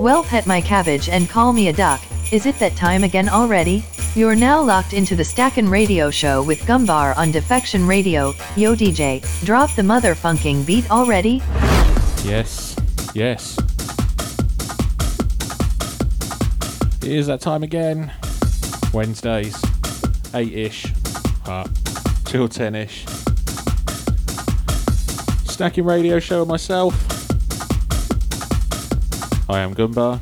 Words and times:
Well, 0.00 0.24
pet 0.24 0.46
my 0.46 0.62
cabbage 0.62 1.10
and 1.10 1.28
call 1.28 1.52
me 1.52 1.68
a 1.68 1.74
duck. 1.74 2.00
Is 2.32 2.46
it 2.46 2.58
that 2.58 2.74
time 2.74 3.04
again 3.04 3.28
already? 3.28 3.84
You're 4.14 4.34
now 4.34 4.62
locked 4.62 4.94
into 4.94 5.14
the 5.14 5.22
Stackin' 5.22 5.68
Radio 5.68 6.10
Show 6.10 6.42
with 6.42 6.58
Gumbar 6.60 7.14
on 7.18 7.30
Defection 7.30 7.86
Radio. 7.86 8.32
Yo, 8.56 8.74
DJ, 8.74 9.20
drop 9.44 9.74
the 9.76 9.82
motherfunking 9.82 10.64
beat 10.64 10.90
already. 10.90 11.42
Yes, 12.24 12.74
yes. 13.14 13.58
It 17.02 17.12
is 17.12 17.26
that 17.26 17.42
time 17.42 17.62
again. 17.62 18.10
Wednesdays, 18.94 19.62
8 20.32 20.50
ish, 20.50 20.86
uh, 21.44 21.68
till 22.24 22.48
10 22.48 22.74
ish. 22.74 23.04
Stacking 25.44 25.84
Radio 25.84 26.18
Show 26.18 26.46
myself. 26.46 27.19
I 29.50 29.58
am 29.58 29.74
Gumbar. 29.74 30.20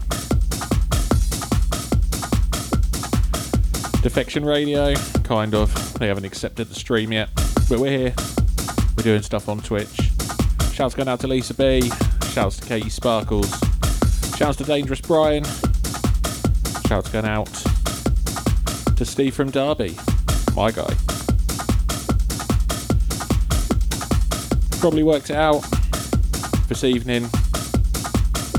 Defection 4.01 4.43
Radio, 4.43 4.95
kind 5.23 5.55
of. 5.55 5.99
They 5.99 6.07
haven't 6.07 6.25
accepted 6.25 6.71
the 6.71 6.75
stream 6.75 7.13
yet, 7.13 7.29
but 7.69 7.79
we're 7.79 7.91
here. 7.91 8.15
We're 8.97 9.03
doing 9.03 9.21
stuff 9.21 9.51
on 9.51 9.61
Twitch. 9.61 10.13
Shouts 10.73 10.95
going 10.95 11.11
out 11.11 11.21
to 11.21 11.27
Lisa 11.27 11.53
B. 11.53 11.91
Shouts 12.33 12.57
to 12.57 12.67
Katie 12.67 12.89
Sparkles. 12.89 13.51
Shouts 14.39 14.57
to 14.57 14.65
Dangerous 14.65 15.03
Brian. 15.03 15.45
Shouts 16.87 17.11
going 17.11 17.27
out 17.27 17.53
to 18.97 19.05
Steve 19.05 19.35
from 19.35 19.51
Derby, 19.51 19.95
my 20.57 20.71
guy. 20.71 20.89
Probably 24.81 25.03
worked 25.03 25.29
it 25.29 25.37
out 25.37 25.67
this 26.69 26.83
evening. 26.83 27.29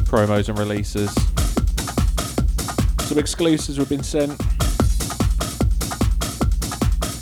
Promos 0.10 0.50
and 0.50 0.58
releases. 0.58 1.14
Some 3.08 3.20
exclusives 3.20 3.78
have 3.78 3.90
been 3.90 4.02
sent. 4.02 4.32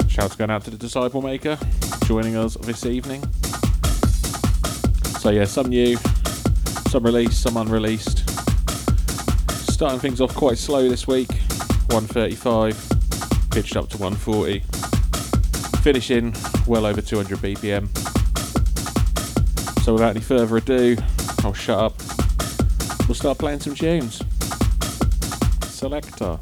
Shouts 0.09 0.37
going 0.37 0.49
out 0.49 0.63
to 0.63 0.71
the 0.71 0.77
Disciple 0.77 1.21
Maker 1.21 1.59
joining 2.05 2.37
us 2.37 2.55
this 2.61 2.85
evening. 2.85 3.21
So 5.19 5.31
yeah, 5.31 5.43
some 5.43 5.67
new, 5.67 5.97
some 6.89 7.03
released, 7.03 7.43
some 7.43 7.57
unreleased. 7.57 8.23
Starting 9.69 9.99
things 9.99 10.21
off 10.21 10.33
quite 10.33 10.57
slow 10.57 10.87
this 10.87 11.05
week. 11.07 11.29
135, 11.89 13.49
pitched 13.51 13.75
up 13.75 13.89
to 13.89 13.97
140. 13.97 14.59
Finishing 15.81 16.33
well 16.65 16.85
over 16.85 17.01
200 17.01 17.37
BPM. 17.39 17.89
So 19.83 19.91
without 19.91 20.11
any 20.11 20.21
further 20.21 20.55
ado, 20.55 20.95
I'll 21.43 21.53
shut 21.53 21.77
up. 21.77 22.06
We'll 23.07 23.15
start 23.15 23.37
playing 23.37 23.61
some 23.61 23.73
tunes. 23.73 24.21
Selector. 25.63 26.37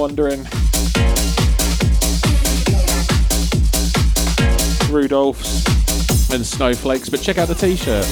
Wondering, 0.00 0.40
Rudolph's 4.90 6.30
and 6.32 6.44
snowflakes, 6.44 7.10
but 7.10 7.20
check 7.20 7.36
out 7.36 7.48
the 7.48 7.54
t-shirt. 7.54 8.06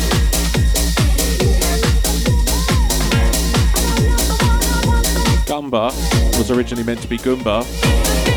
Gumbar 5.47 5.91
was 6.37 6.51
originally 6.51 6.85
meant 6.85 7.01
to 7.01 7.09
be 7.09 7.17
Goomba, 7.17 7.65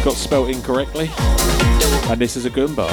got 0.06 0.14
spelt 0.14 0.48
incorrectly, 0.50 1.12
and 2.10 2.22
this 2.22 2.38
is 2.38 2.46
a 2.46 2.50
Goomba. 2.50 2.88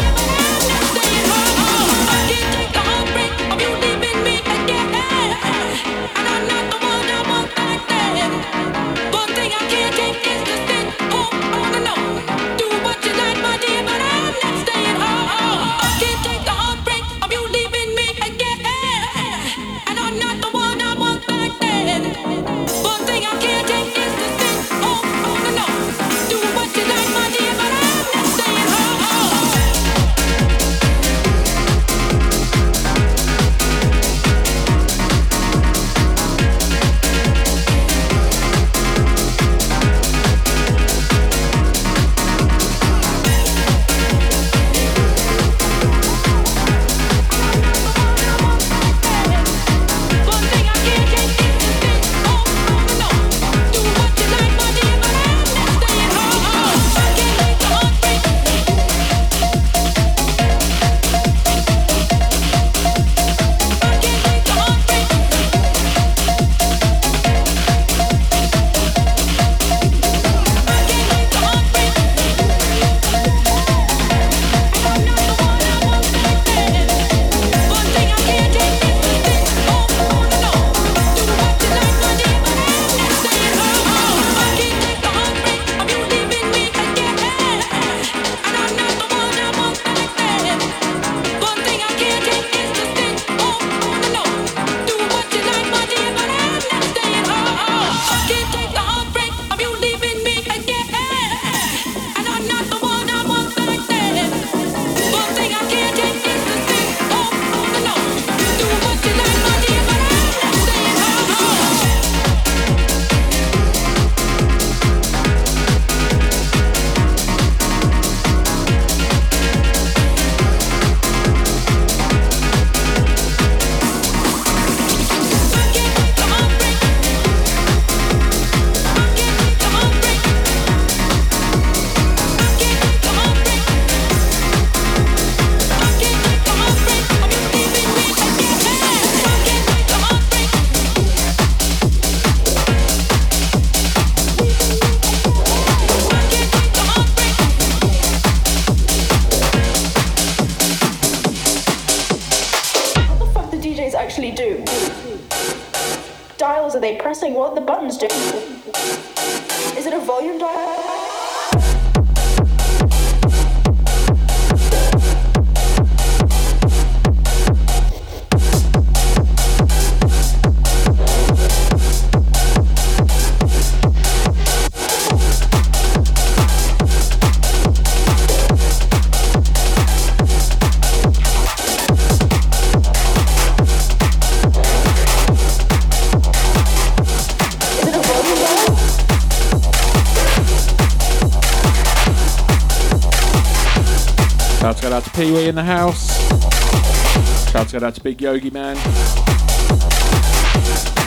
Shouts 195.19 195.26
go 195.26 195.26
out 195.26 195.32
to 195.32 195.32
Pee 195.32 195.32
Wee 195.32 195.49
in 195.49 195.55
the 195.56 195.65
house. 195.65 197.50
Shouts 197.50 197.73
go 197.73 197.85
out 197.85 197.94
to 197.97 198.00
Big 198.00 198.23
Yogi 198.23 198.50
Man. 198.50 198.76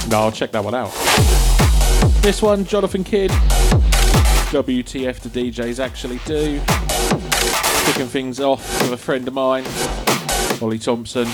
No, 0.10 0.19
I'll 0.19 0.34
check 0.34 0.52
that 0.52 0.62
one 0.62 0.75
out. 0.75 0.92
This 2.22 2.42
one, 2.42 2.66
Jonathon 2.66 3.06
Kidd. 3.06 3.31
WTF 4.52 5.22
the 5.22 5.30
DJs 5.30 5.80
actually 5.80 6.19
do. 6.25 6.60
Kicking 7.86 8.08
things 8.08 8.42
off 8.42 8.81
with 8.81 8.92
a 8.92 8.98
friend 8.98 9.25
of 9.30 9.34
mine, 9.34 9.63
Ollie 10.62 10.78
Thompson. 10.78 11.28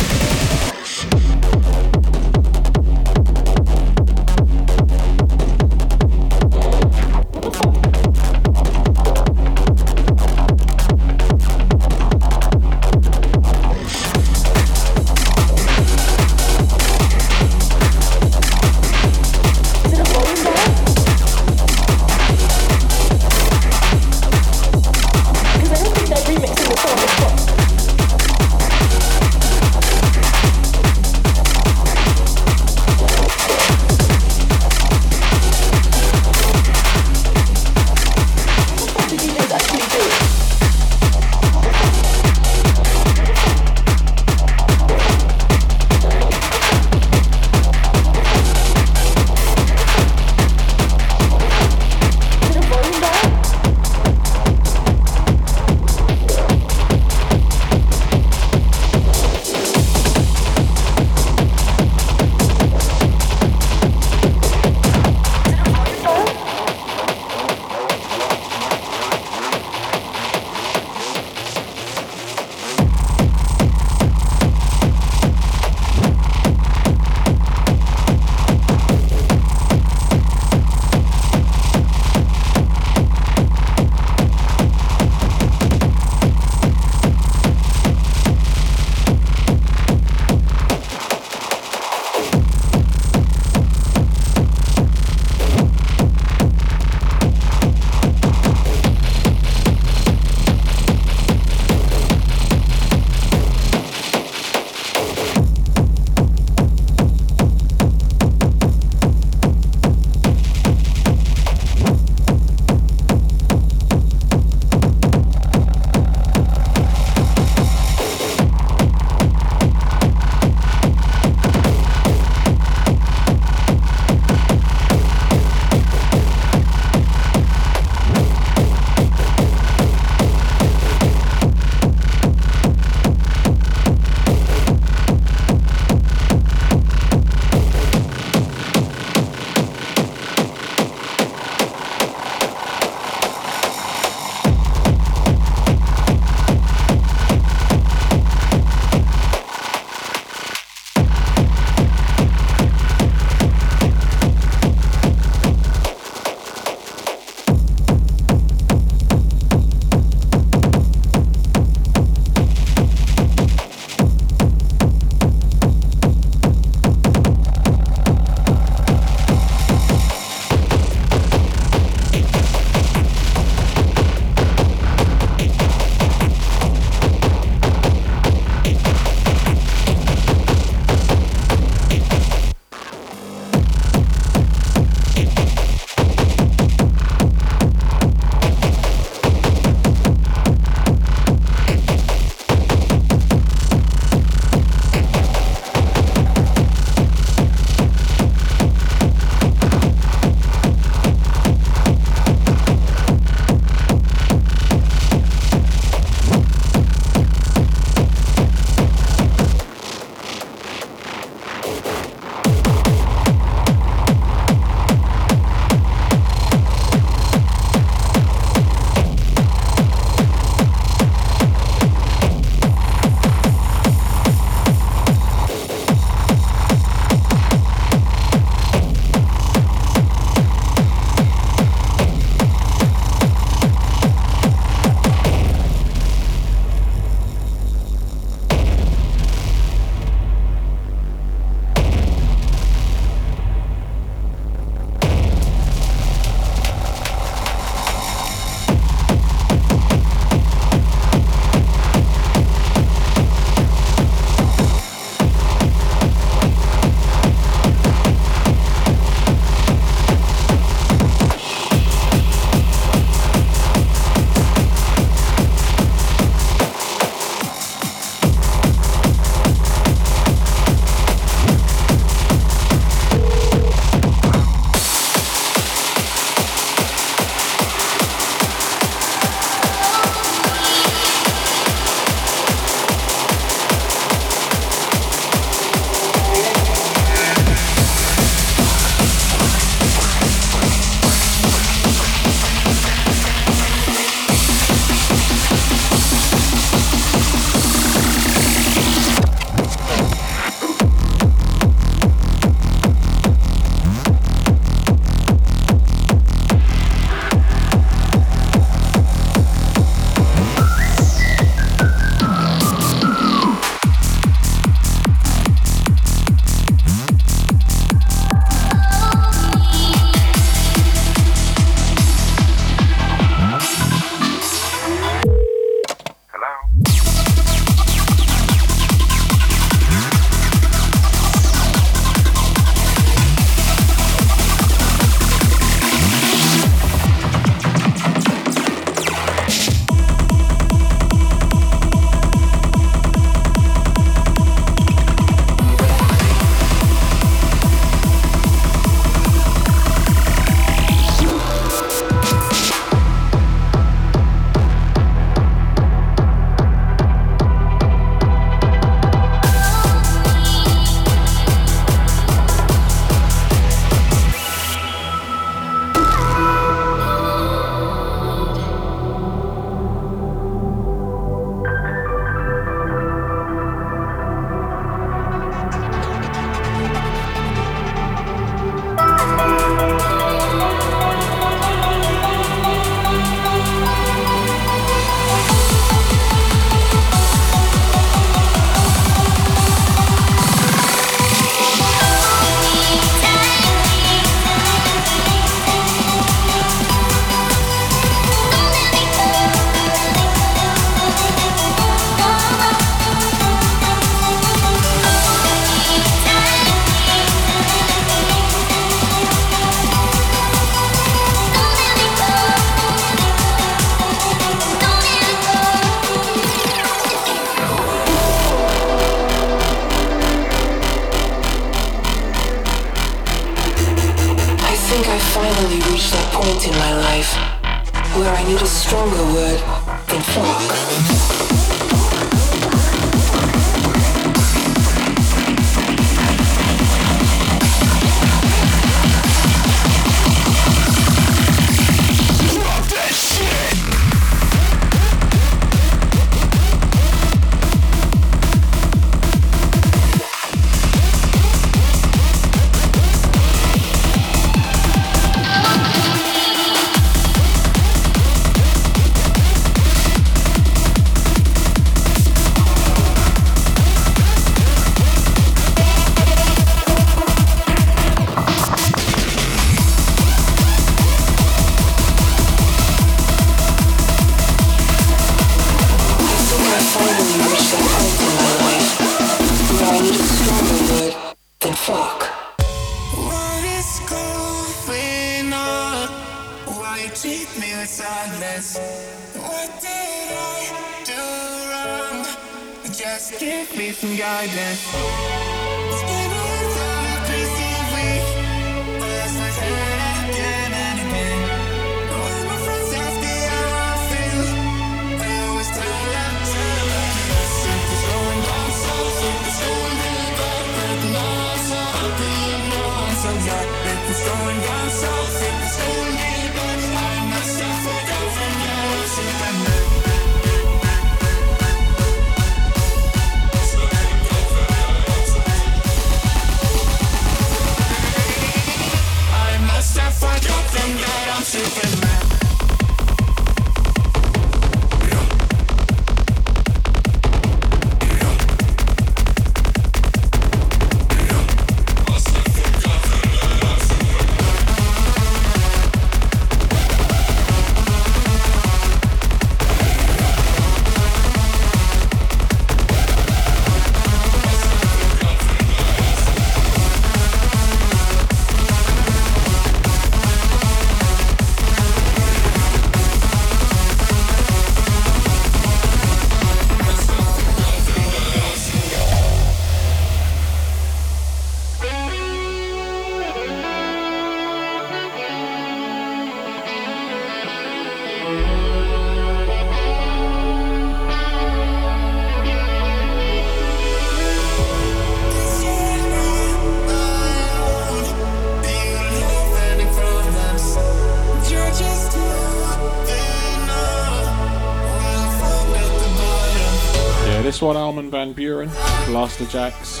Blasterjaxx. 599.38 600.00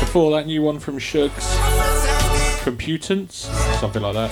Before 0.00 0.30
that, 0.32 0.46
new 0.46 0.62
one 0.62 0.78
from 0.78 0.98
Shugz, 0.98 1.32
Computants, 2.62 3.48
something 3.80 4.02
like 4.02 4.14
that. 4.14 4.30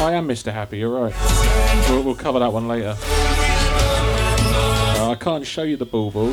I 0.00 0.12
am 0.12 0.28
Mr. 0.28 0.52
Happy, 0.52 0.78
you're 0.78 0.90
right. 0.90 1.12
We'll, 1.88 2.02
we'll 2.04 2.14
cover 2.14 2.38
that 2.38 2.52
one 2.52 2.68
later. 2.68 2.96
Uh, 5.00 5.10
I 5.10 5.16
can't 5.18 5.44
show 5.44 5.64
you 5.64 5.76
the 5.76 5.86
bulbul 5.86 6.30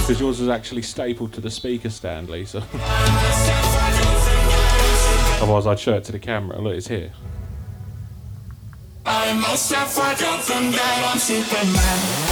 because 0.00 0.18
yours 0.20 0.40
is 0.40 0.48
actually 0.48 0.82
stapled 0.82 1.34
to 1.34 1.42
the 1.42 1.50
speaker 1.50 1.90
stand, 1.90 2.30
Lisa. 2.30 2.58
Otherwise, 5.42 5.66
I'd 5.66 5.78
show 5.78 5.94
it 5.94 6.04
to 6.04 6.12
the 6.12 6.18
camera. 6.18 6.58
Look, 6.60 6.74
it's 6.74 6.88
here. 6.88 7.12
I 9.04 9.32
must 9.34 9.72
have 9.72 9.90
forgotten 9.90 10.70
that 10.72 11.10
I'm 11.12 11.18
Superman. 11.18 12.27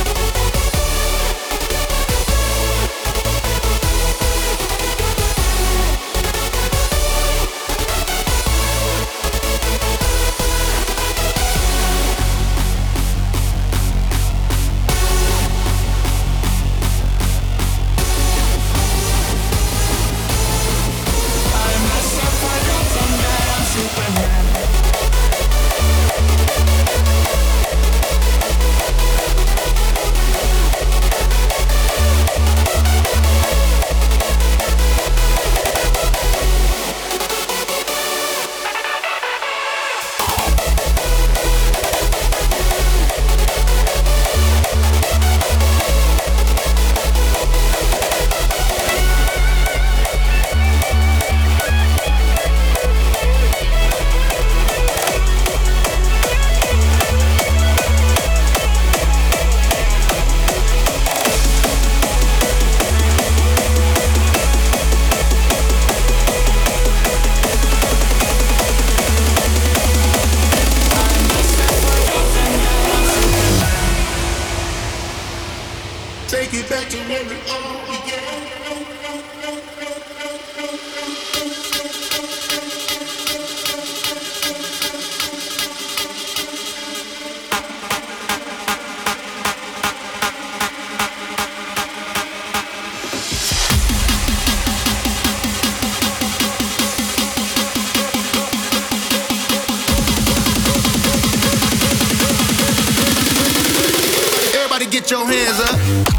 get 104.90 105.11
your 105.11 105.27
hands 105.27 105.61
up. 105.61 106.15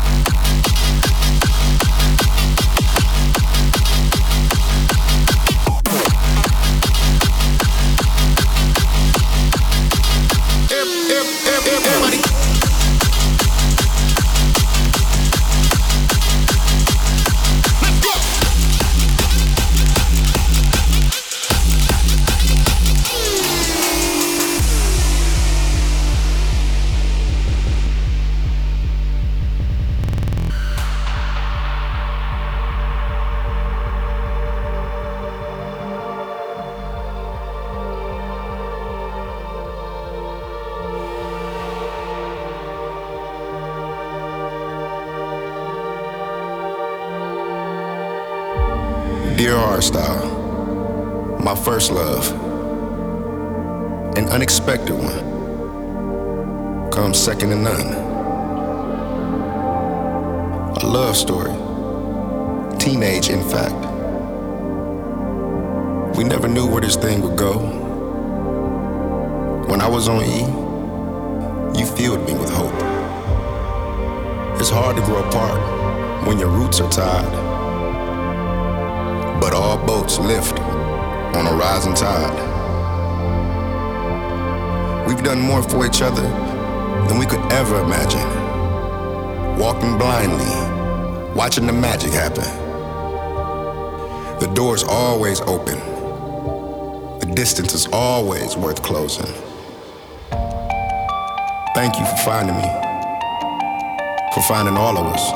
defining 104.48 104.78
all 104.78 104.98
of 104.98 105.06
us. 105.08 105.32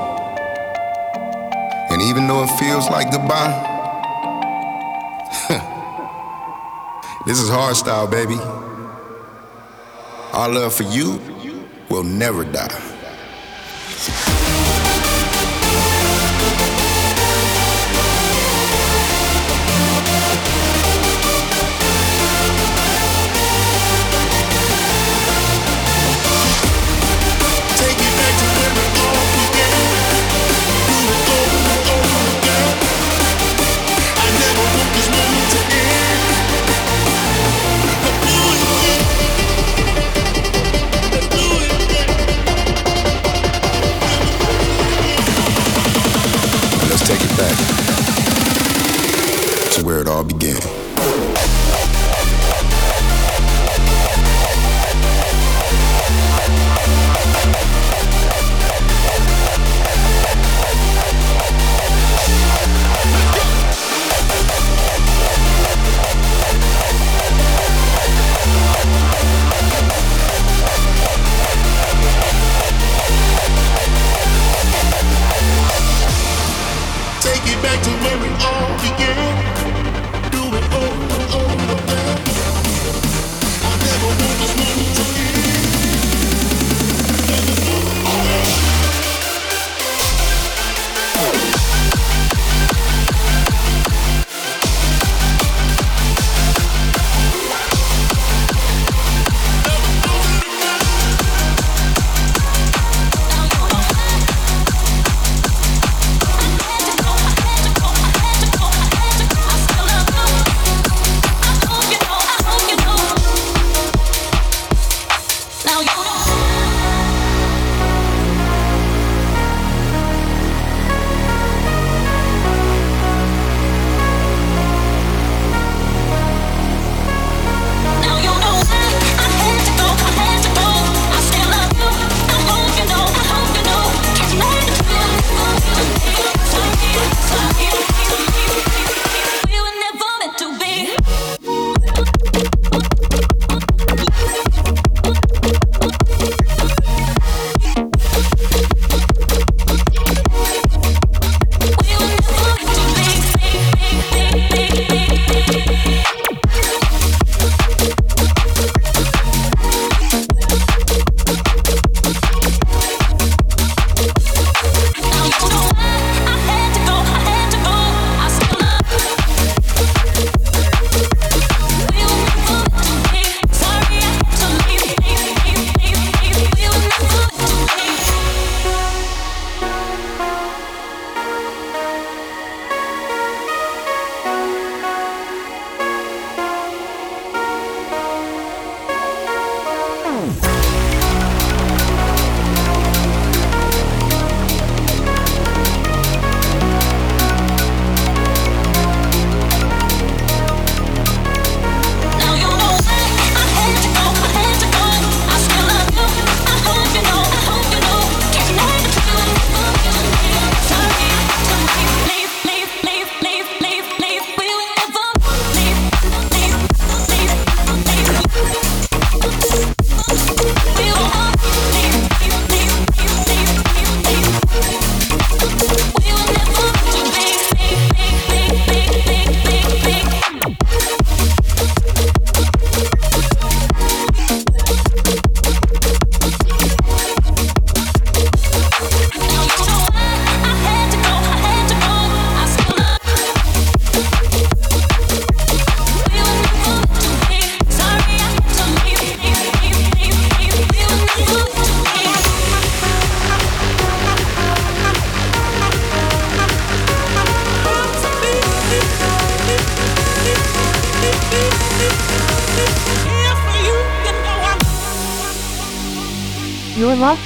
And 1.91 2.02
even 2.02 2.28
though 2.28 2.43
it 2.43 2.50
feels 2.58 2.89
like 2.89 3.12
goodbye, 3.12 3.52
this 7.26 7.38
is 7.38 7.50
hard 7.50 7.76
style, 7.76 8.08
baby. 8.08 8.38
Our 10.32 10.47
love 10.47 10.74
for 10.74 10.84
you 10.84 11.19
will 11.89 12.04
never 12.04 12.45
die. 12.45 12.90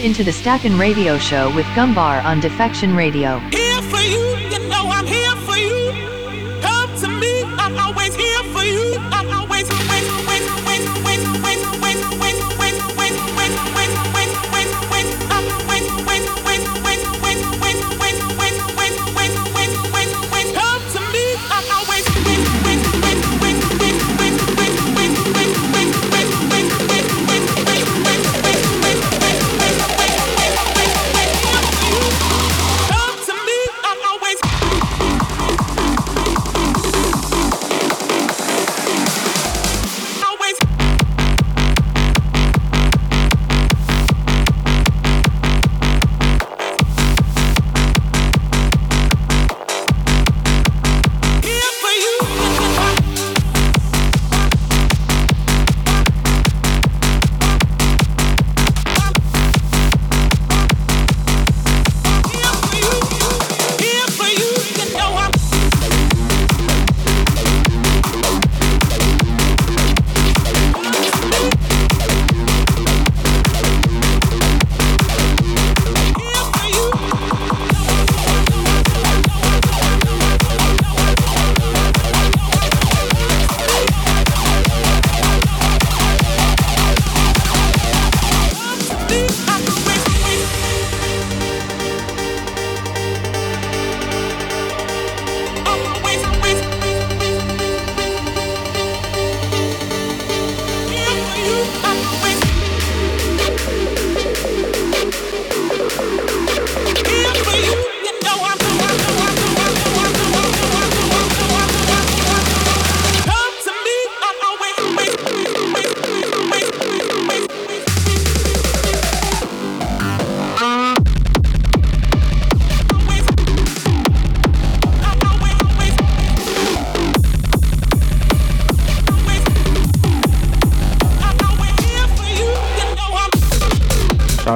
into 0.05 0.23
the 0.23 0.31
Stackin 0.31 0.77
Radio 0.77 1.17
Show 1.17 1.53
with 1.55 1.65
Gumbar 1.73 2.23
on 2.23 2.39
Defection 2.39 2.95
Radio. 2.95 3.39
Here 3.49 3.81
for 3.81 3.99
you. 4.01 4.34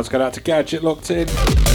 Get 0.10 0.22
out 0.22 0.34
to 0.34 0.41
Gadget 0.41 0.84
locked 0.84 1.12
in. 1.12 1.68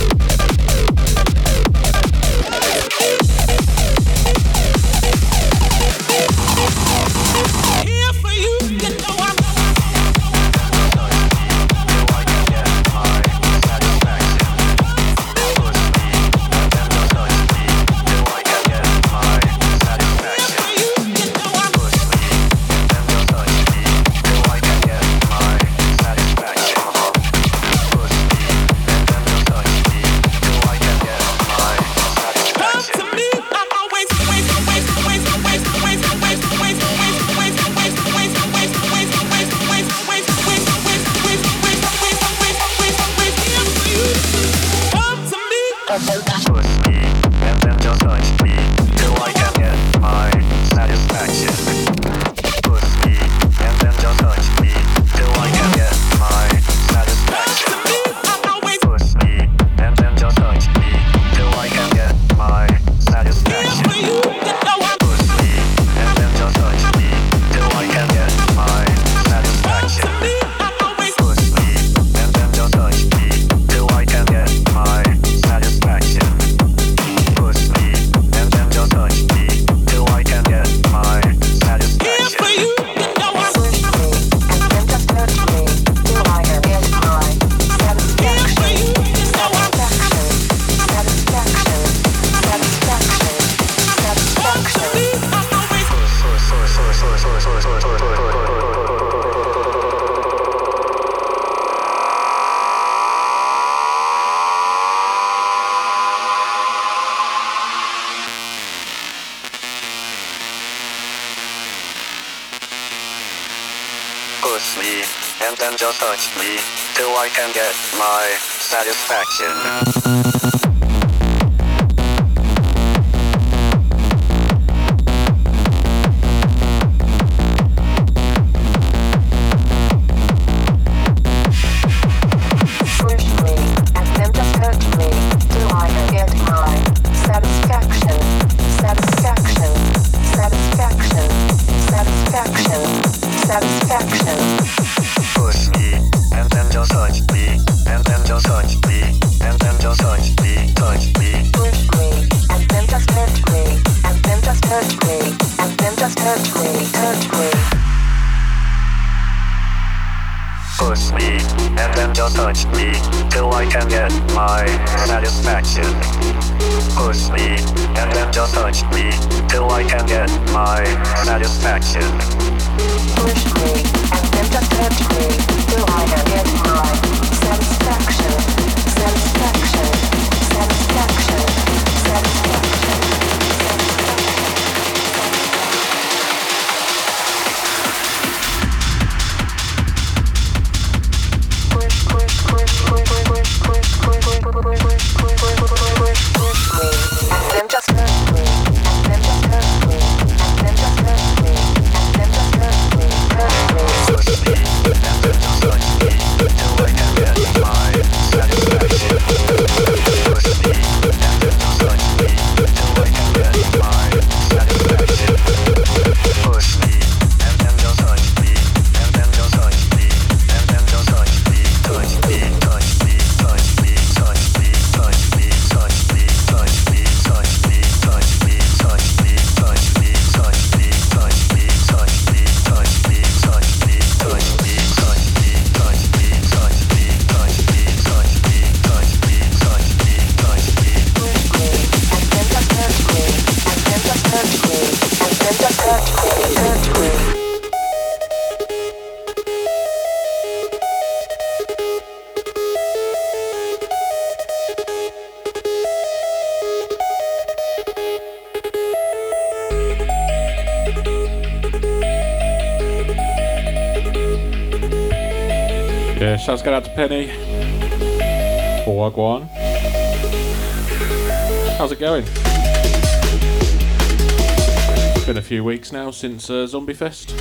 Since 276.25 276.49
uh, 276.49 276.67
Zombie 276.67 276.95
Fest. 276.95 277.37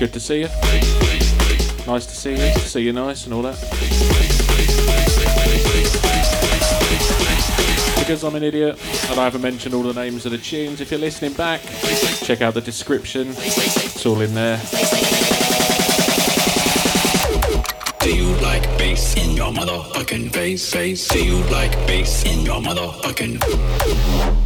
Good 0.00 0.12
to 0.14 0.18
see 0.18 0.40
you. 0.40 0.48
Nice 1.86 2.04
to 2.06 2.16
see 2.16 2.32
you. 2.32 2.52
See 2.54 2.80
you 2.80 2.92
nice 2.92 3.24
and 3.26 3.34
all 3.34 3.42
that. 3.42 3.54
Because 8.00 8.24
I'm 8.24 8.34
an 8.34 8.42
idiot 8.42 8.80
and 9.10 9.20
I 9.20 9.22
haven't 9.22 9.42
mentioned 9.42 9.76
all 9.76 9.84
the 9.84 9.94
names 9.94 10.26
of 10.26 10.32
the 10.32 10.38
tunes, 10.38 10.80
if 10.80 10.90
you're 10.90 10.98
listening 10.98 11.34
back, 11.34 11.60
check 12.24 12.42
out 12.42 12.54
the 12.54 12.60
description. 12.60 13.28
It's 13.28 14.04
all 14.04 14.20
in 14.20 14.34
there. 14.34 14.60
Do 18.00 18.12
you 18.12 18.34
like 18.42 18.64
bass 18.76 19.14
in 19.14 19.36
your 19.36 19.52
motherfucking 19.52 20.32
face? 20.32 20.72
Face? 20.72 21.06
Do 21.06 21.24
you 21.24 21.44
like 21.44 21.70
bass 21.86 22.24
in 22.24 22.44
your 22.44 22.60
motherfucking? 22.60 24.45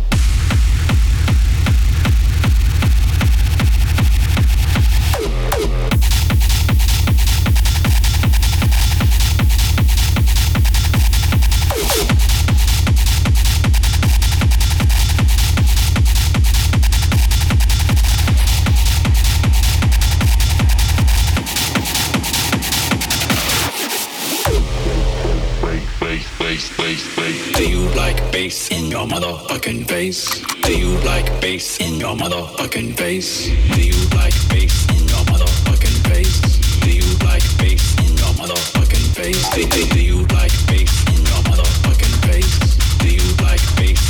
Do 27.61 27.68
you 27.68 27.90
like 27.90 28.16
bass 28.33 28.70
in 28.70 28.87
your 28.87 29.07
motherfucking 29.07 29.87
face? 29.87 30.40
Do 30.62 30.73
you 30.75 30.96
like 31.01 31.29
bass 31.42 31.79
in 31.79 32.01
your 32.01 32.16
motherfucking 32.16 32.96
face? 32.96 33.49
Do 33.75 33.83
you 33.85 34.01
like 34.16 34.33
bass 34.49 34.88
in 34.88 35.07
your 35.07 35.23
motherfucking 35.29 36.09
face? 36.09 36.40
Do 36.81 36.90
you 36.90 37.05
like 37.18 37.44
bass 37.59 37.85
in 37.99 38.16
your 38.16 38.33
motherfucking 38.40 39.14
face? 39.14 39.44
Do, 39.51 40.01
you 40.01 40.23
like 40.33 40.55
bass 40.68 41.05
in 41.12 41.20
your 41.29 41.42
motherfucking 41.53 42.16
face? 42.25 42.96
Do 42.96 43.11
you 43.12 43.29
like 43.44 43.61
bass 43.77 44.10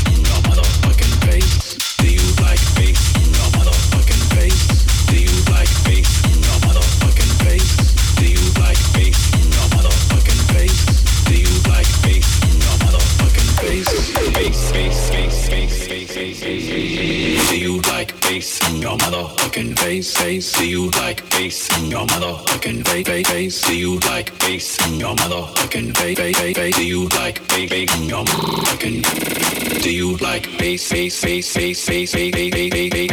in 18.81 18.89
your 18.89 18.97
motherfucking 18.99 19.79
face? 19.79 20.17
Face. 20.17 20.53
Do 20.53 20.67
you 20.67 20.91
like 20.91 21.29
bass 21.31 21.69
in 21.79 21.91
your 21.91 22.07
motherfucking 22.07 22.87
face? 22.89 23.07
Face. 23.07 23.29
face? 23.29 23.63
Do 23.63 23.77
you 23.77 23.99
like 24.01 24.39
bass 24.39 24.87
in 24.87 24.95
your 24.95 25.15
motherfucking 25.17 25.97
face? 25.97 26.19
Face. 26.19 26.39
face, 26.39 26.57
face? 26.57 26.77
Do 26.77 26.87
you 26.87 27.09
like 27.09 27.47
bass 27.49 27.71
bass 27.71 28.01
in 28.01 28.09
your 28.09 28.25
motherfucking? 28.25 29.83
Do 29.83 29.95
you 29.95 30.17
like 30.17 30.45
bass 30.59 30.91
bass 30.91 31.21
bass 31.23 31.55
bass 31.55 31.87
bass 31.87 32.15
bass 32.15 32.41
bass 32.41 32.71
bass 32.71 32.91
bass 32.91 33.11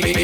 Do 0.00 0.19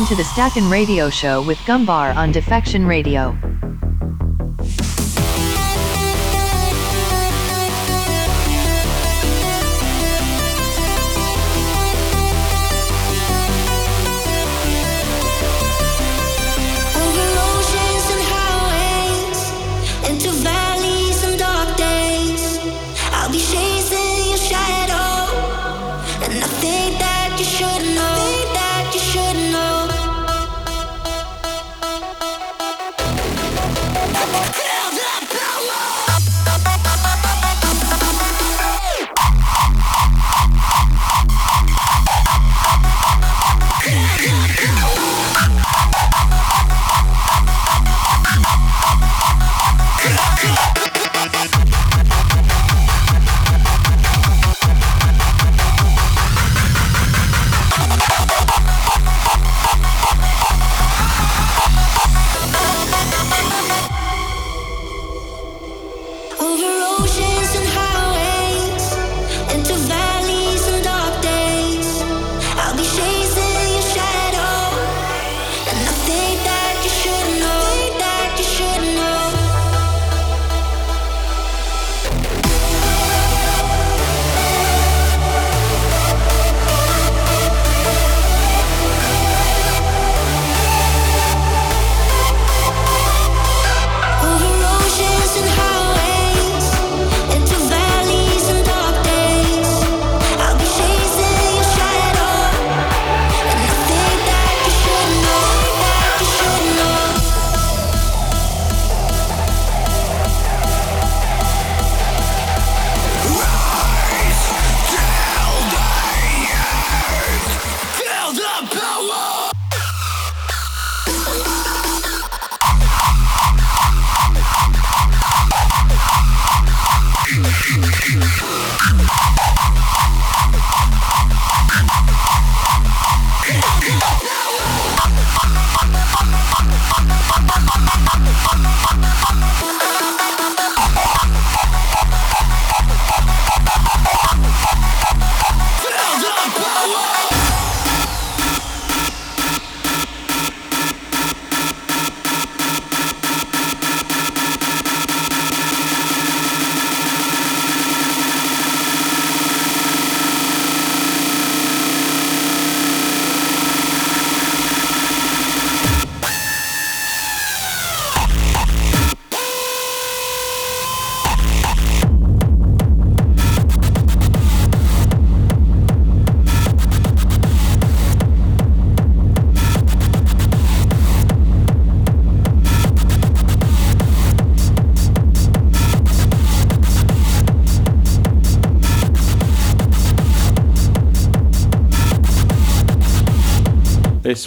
into 0.00 0.14
the 0.14 0.24
Stackin' 0.24 0.66
Radio 0.70 1.10
Show 1.10 1.42
with 1.42 1.58
Gumbar 1.66 2.16
on 2.16 2.32
Defection 2.32 2.86
Radio. 2.86 3.49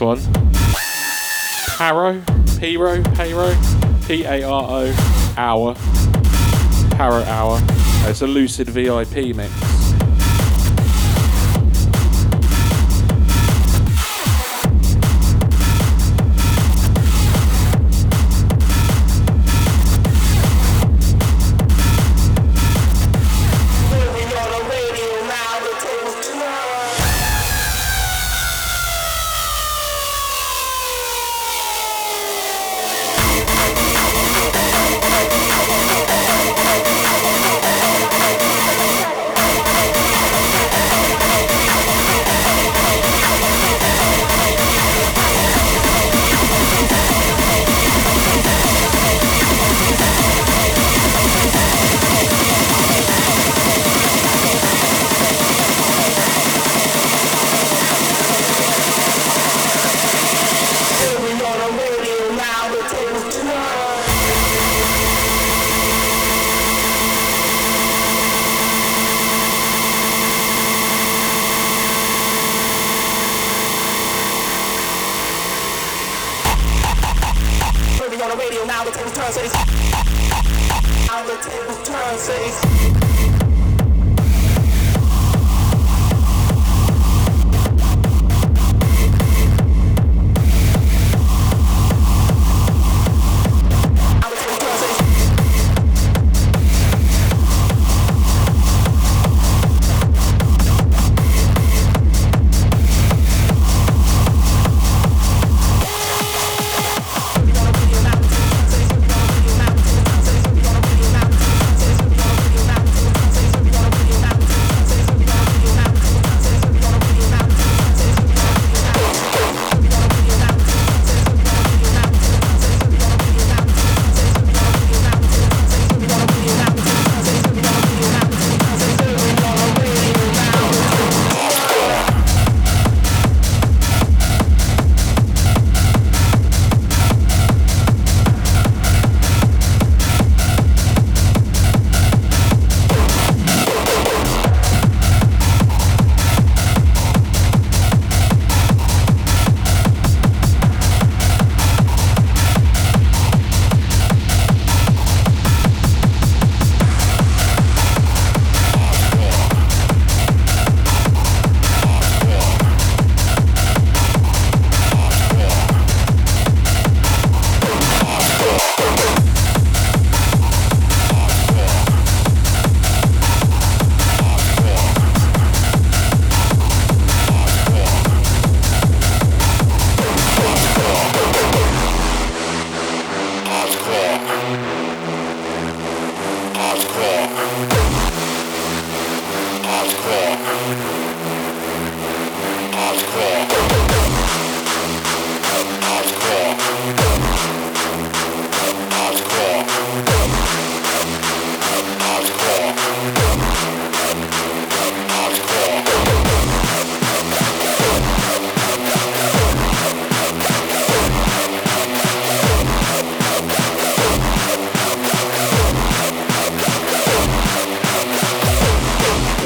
One. 0.03 0.19
Paro, 1.77 2.21
Piro, 2.59 3.01
Paro, 3.15 4.07
P 4.07 4.23
A 4.25 4.43
R 4.43 4.65
O, 4.69 5.33
Hour. 5.37 5.75
Paro 6.95 7.25
Hour. 7.25 7.59
It's 8.09 8.21
a 8.21 8.27
Lucid 8.27 8.69
VIP 8.69 9.35
mix. 9.35 9.72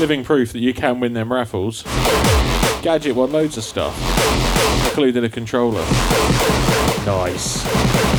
Living 0.08 0.24
proof 0.24 0.54
that 0.54 0.60
you 0.60 0.74
can 0.74 1.02
win 1.02 1.12
them 1.12 1.34
raffles. 1.34 1.84
Gadget 2.82 3.14
won 3.14 3.30
loads 3.34 3.58
of 3.58 3.66
stuff, 3.66 3.94
including 4.88 5.26
a 5.26 5.30
controller. 5.30 5.82
Nice. 7.06 8.17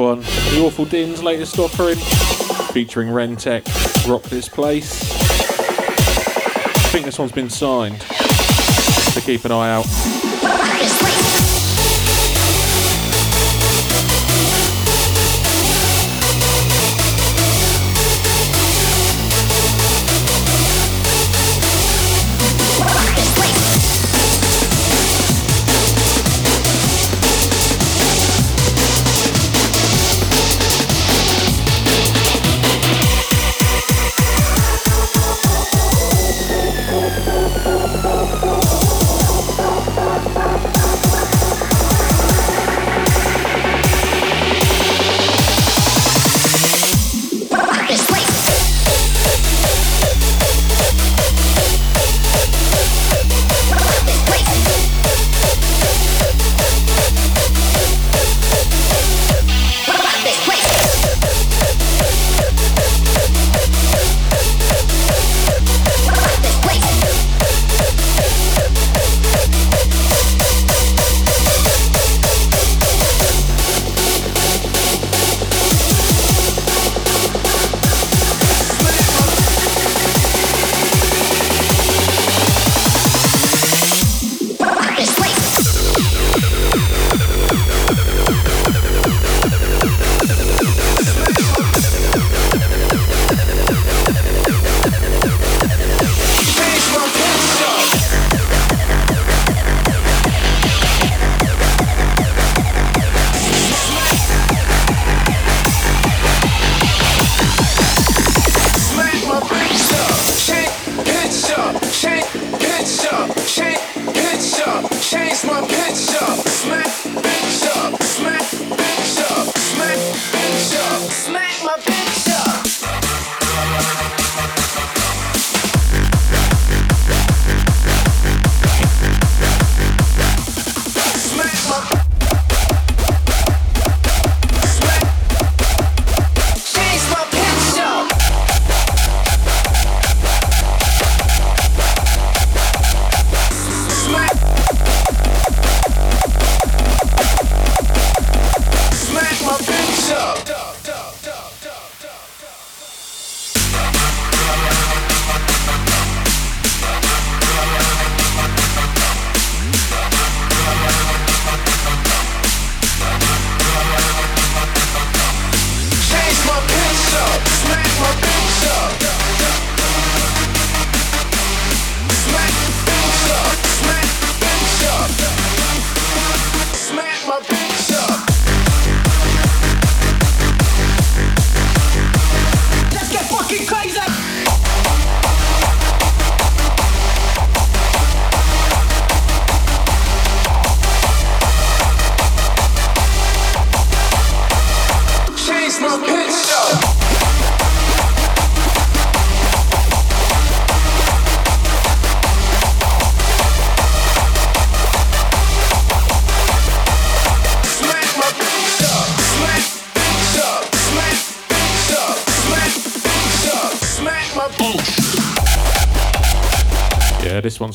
one. 0.00 0.20
The 0.20 0.62
Awful 0.64 0.86
Din's 0.86 1.22
latest 1.22 1.58
offering, 1.58 1.96
featuring 2.72 3.10
Ren-Tec, 3.10 3.64
Rock 4.08 4.22
This 4.24 4.48
Place. 4.48 5.02
I 6.72 6.92
think 6.92 7.04
this 7.04 7.18
one's 7.18 7.32
been 7.32 7.50
signed, 7.50 8.00
so 8.02 9.20
keep 9.20 9.44
an 9.44 9.52
eye 9.52 9.70
out. 9.70 10.19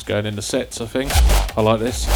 going 0.06 0.24
into 0.24 0.40
sets, 0.40 0.80
I 0.80 0.86
think. 0.86 1.10
I 1.58 1.62
like 1.62 1.80
this. 1.80 2.06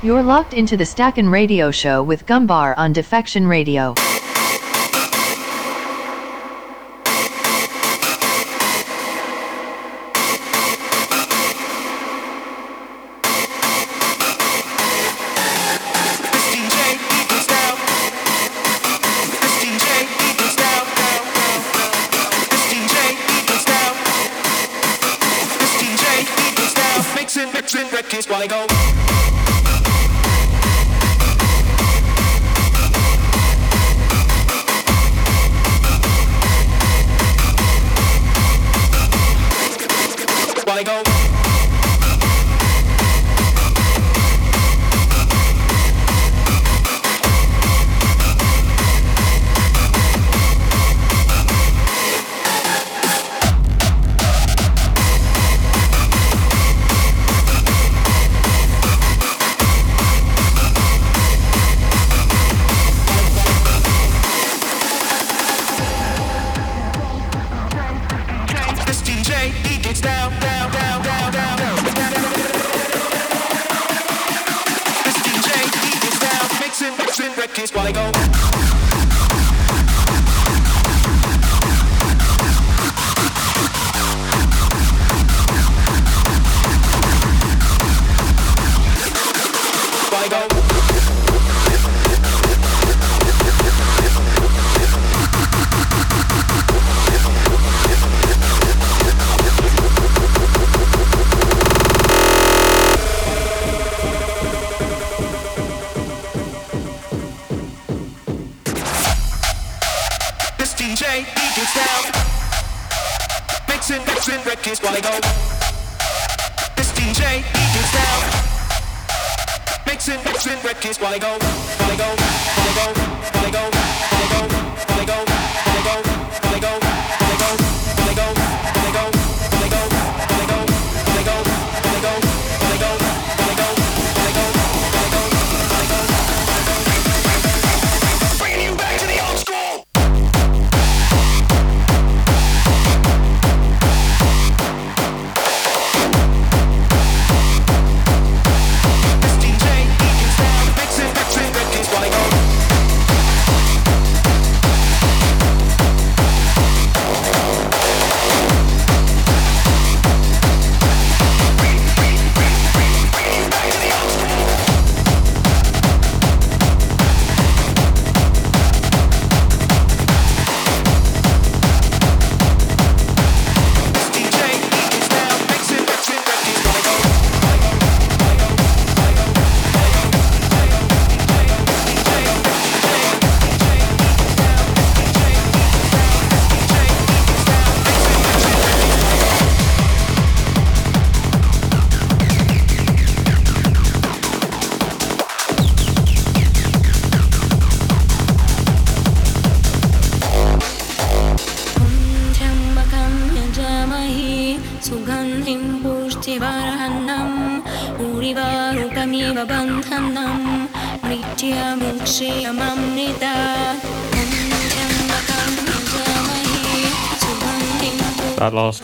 You're 0.00 0.22
locked 0.22 0.54
into 0.54 0.76
the 0.76 0.86
Stackin' 0.86 1.28
Radio 1.28 1.70
Show 1.70 2.02
with 2.02 2.24
Gumbar 2.24 2.74
on 2.78 2.92
Defection 2.92 3.46
Radio. 3.46 3.94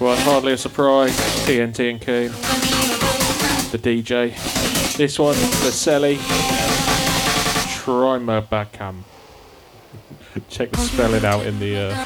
one, 0.04 0.18
hardly 0.18 0.52
a 0.52 0.56
surprise. 0.58 1.16
TNT 1.46 1.90
and 1.90 2.00
Coone, 2.00 2.30
the 3.70 3.78
DJ. 3.78 4.96
This 4.98 5.18
one, 5.18 5.34
Veseli, 5.34 6.16
Trimer 7.72 8.46
Backham. 8.46 9.04
Check 10.50 10.72
the 10.72 10.78
spelling 10.78 11.24
out 11.24 11.46
in 11.46 11.58
the 11.58 11.76
uh, 11.76 12.04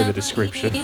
in 0.00 0.06
the 0.06 0.12
description. 0.12 0.74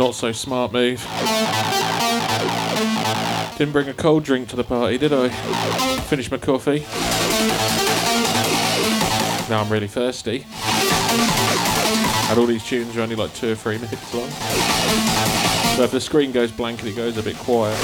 Not 0.00 0.14
so 0.14 0.32
smart 0.32 0.72
move. 0.72 0.98
Didn't 3.58 3.72
bring 3.72 3.86
a 3.86 3.92
cold 3.92 4.24
drink 4.24 4.48
to 4.48 4.56
the 4.56 4.64
party, 4.64 4.96
did 4.96 5.12
I? 5.12 5.28
Finished 6.08 6.30
my 6.30 6.38
coffee. 6.38 6.86
Now 9.50 9.60
I'm 9.60 9.70
really 9.70 9.88
thirsty. 9.88 10.46
And 12.30 12.38
all 12.38 12.46
these 12.46 12.64
tunes 12.64 12.96
are 12.96 13.02
only 13.02 13.14
like 13.14 13.34
two 13.34 13.52
or 13.52 13.54
three 13.54 13.76
minutes 13.76 14.14
long. 14.14 14.30
So 15.76 15.82
if 15.82 15.90
the 15.90 16.00
screen 16.00 16.32
goes 16.32 16.50
blank 16.50 16.80
and 16.80 16.88
it 16.88 16.96
goes 16.96 17.18
a 17.18 17.22
bit 17.22 17.36
quiet, 17.36 17.78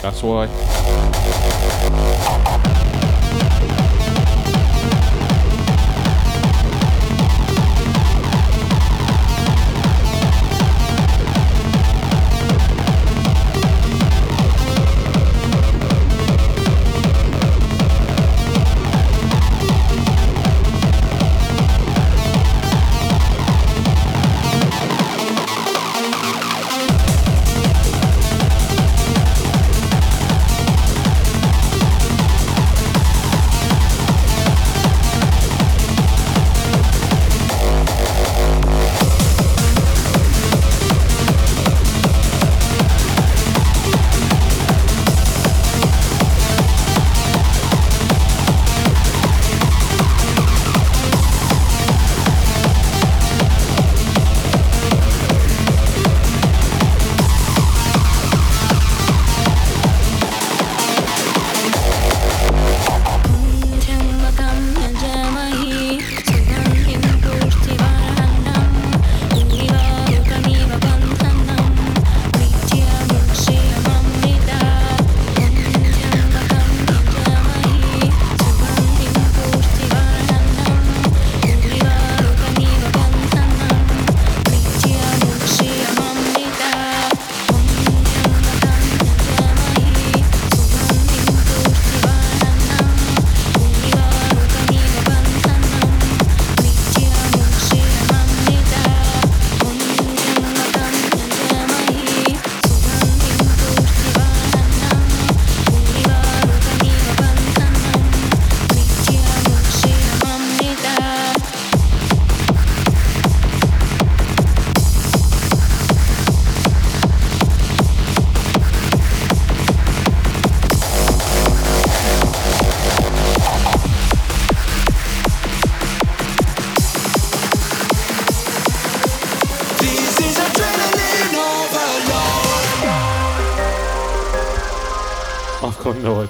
that's 0.00 0.22
why. 0.22 0.46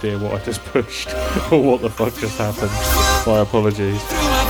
idea 0.04 0.18
what 0.18 0.40
I 0.40 0.44
just 0.44 0.64
pushed 0.72 1.08
or 1.52 1.62
what 1.62 1.80
the 1.80 1.90
fuck 1.90 2.14
just 2.14 2.38
happened. 2.38 2.70
My 3.26 3.40
apologies. 3.40 4.41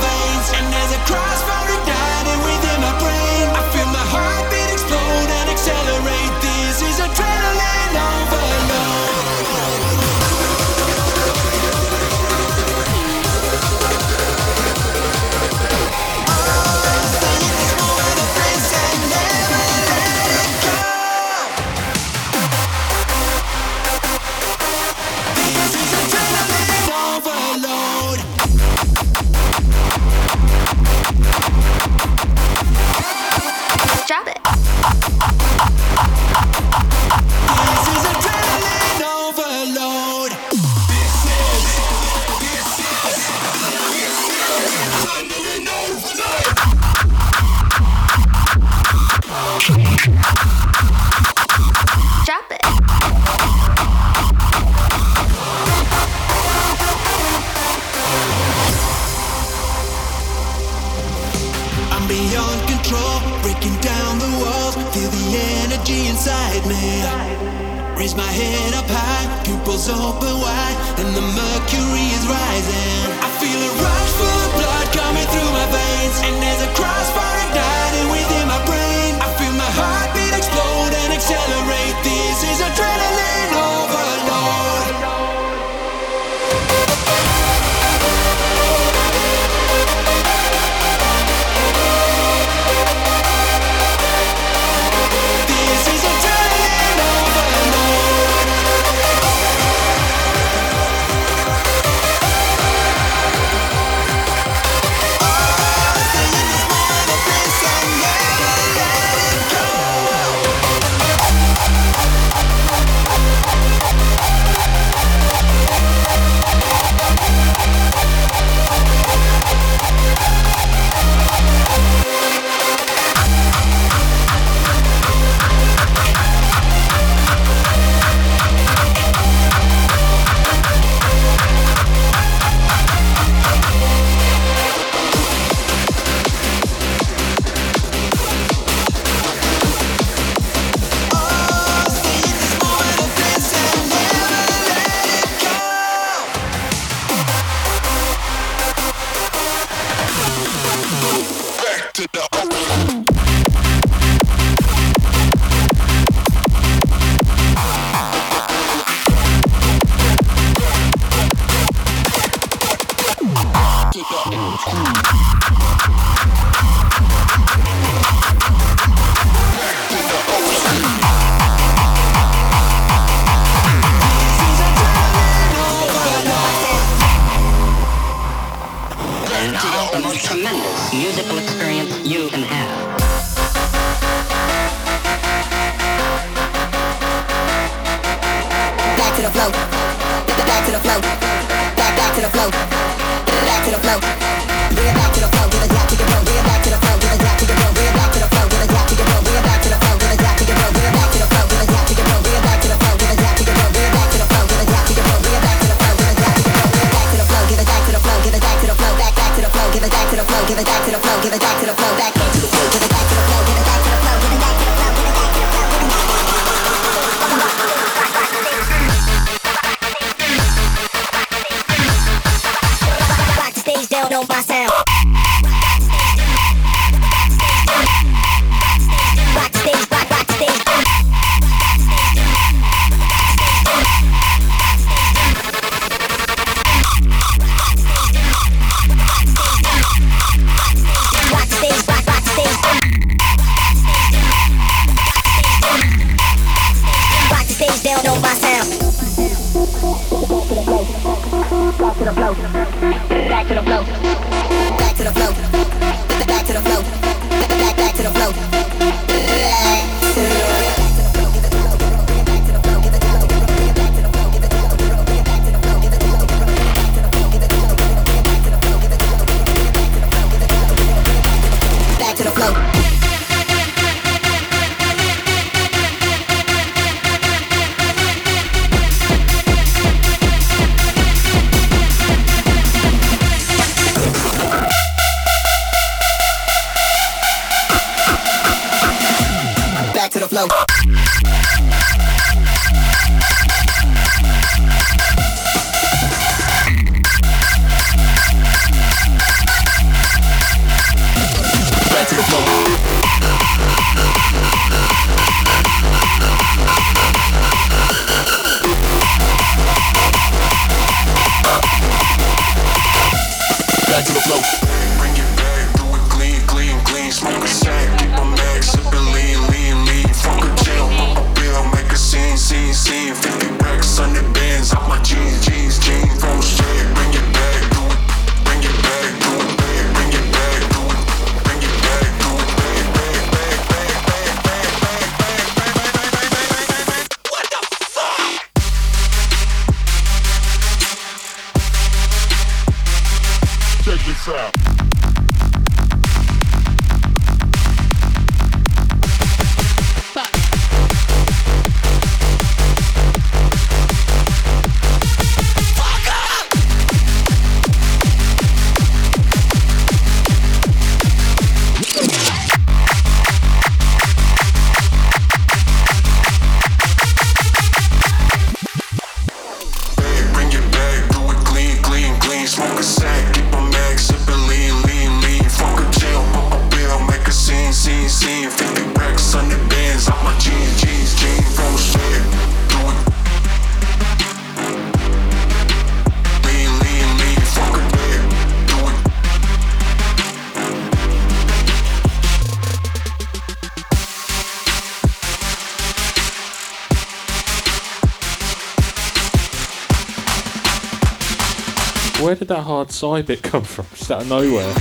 that 402.53 402.63
hard 402.65 402.91
side 402.91 403.25
bit 403.25 403.41
come 403.41 403.63
from? 403.63 403.87
Just 403.95 404.11
out 404.11 404.21
of 404.21 404.29
nowhere. 404.29 404.71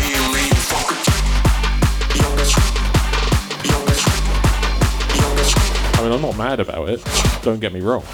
I 5.94 6.02
mean, 6.02 6.12
I'm 6.12 6.20
not 6.20 6.36
mad 6.36 6.60
about 6.60 6.90
it. 6.90 7.02
Don't 7.42 7.60
get 7.60 7.72
me 7.72 7.80
wrong. 7.80 8.04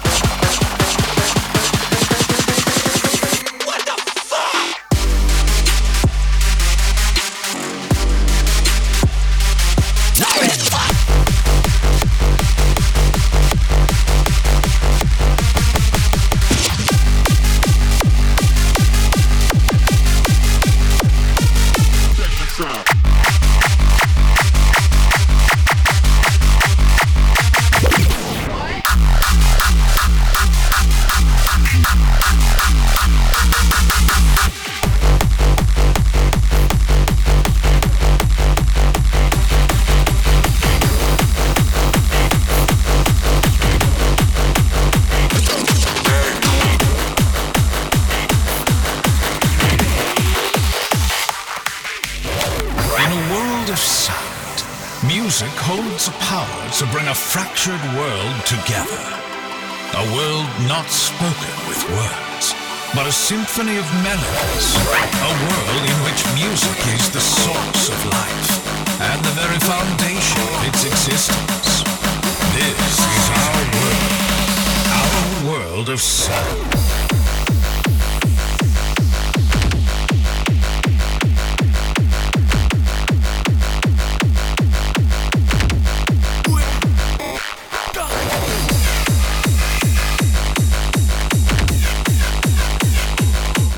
of 63.77 63.85
melodies, 64.01 64.75
a 65.21 65.31
world 65.45 65.83
in 65.85 65.97
which 66.03 66.25
music 66.33 66.77
is 66.95 67.09
the 67.11 67.19
source 67.19 67.89
of 67.89 68.05
life 68.05 69.01
and 69.01 69.23
the 69.23 69.29
very 69.31 69.59
foundation 69.59 70.41
of 70.41 70.67
its 70.67 70.85
existence. 70.85 71.83
This 72.55 72.99
is 73.17 73.25
our 73.45 73.61
world, 73.77 74.13
our 75.01 75.51
world 75.51 75.89
of 75.89 76.01
sound. 76.01 76.68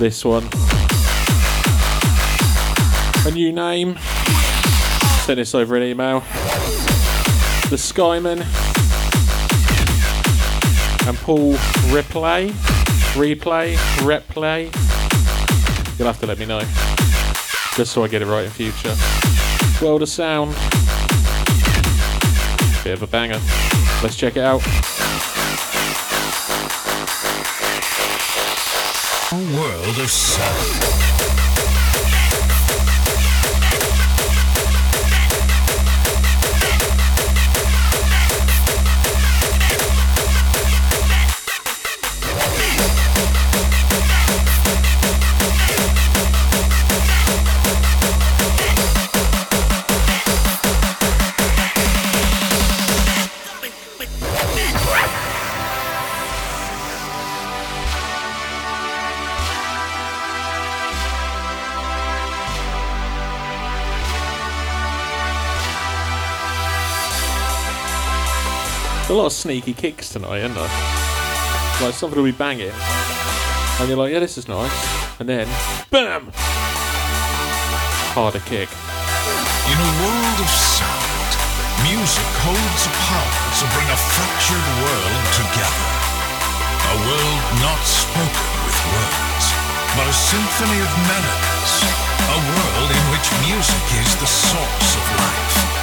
this 0.02 0.26
one. 0.26 0.50
A 3.28 3.32
new 3.32 3.52
name. 3.52 4.00
Send 5.26 5.38
this 5.38 5.54
over 5.54 5.76
an 5.76 5.84
email. 5.84 6.22
The 7.70 7.78
Skyman 7.78 8.40
and 11.08 11.18
Paul 11.20 11.54
Replay. 11.94 12.50
Replay. 13.14 13.76
Replay. 14.00 14.64
You'll 16.00 16.08
have 16.08 16.20
to 16.22 16.26
let 16.26 16.40
me 16.40 16.48
know. 16.48 16.62
Just 17.76 17.92
so 17.92 18.04
I 18.04 18.08
get 18.08 18.24
it 18.24 18.26
right 18.26 18.46
in 18.46 18.50
future. 18.50 18.96
World 19.86 20.02
of 20.02 20.10
Sound. 20.10 20.56
Bit 22.84 22.94
of 22.94 23.04
a 23.04 23.08
banger. 23.08 23.40
Let's 24.02 24.16
check 24.16 24.36
it 24.36 24.44
out. 24.44 24.64
Oh, 29.34 29.38
wow. 29.56 29.61
Other 29.94 30.08
Side. 30.08 31.21
lot 69.22 69.28
of 69.28 69.34
sneaky 69.38 69.74
kicks 69.74 70.10
tonight, 70.10 70.42
isn't 70.42 70.58
there? 70.58 70.74
Like 71.78 71.94
something 71.94 72.18
will 72.18 72.26
be 72.26 72.34
banging, 72.34 72.74
and 72.74 73.86
you're 73.86 73.94
like, 73.94 74.10
yeah, 74.10 74.18
this 74.18 74.34
is 74.34 74.50
nice, 74.50 74.74
and 75.22 75.30
then, 75.30 75.46
bam, 75.94 76.34
harder 78.18 78.42
kick. 78.50 78.66
In 79.70 79.78
a 79.78 79.92
world 80.02 80.40
of 80.42 80.50
sound, 80.50 81.32
music 81.86 82.30
holds 82.42 82.82
the 82.82 82.94
power 82.98 83.34
to 83.62 83.66
bring 83.78 83.86
a 83.94 84.00
fractured 84.10 84.68
world 84.82 85.26
together. 85.38 85.90
A 86.82 86.98
world 87.06 87.46
not 87.62 87.82
spoken 87.86 88.50
with 88.66 88.80
words, 88.90 89.46
but 90.02 90.10
a 90.10 90.16
symphony 90.18 90.82
of 90.82 90.92
melodies. 91.06 91.74
A 92.26 92.40
world 92.42 92.90
in 92.90 93.04
which 93.14 93.28
music 93.46 93.86
is 94.02 94.18
the 94.18 94.26
source 94.26 94.92
of 94.98 95.06
life 95.14 95.81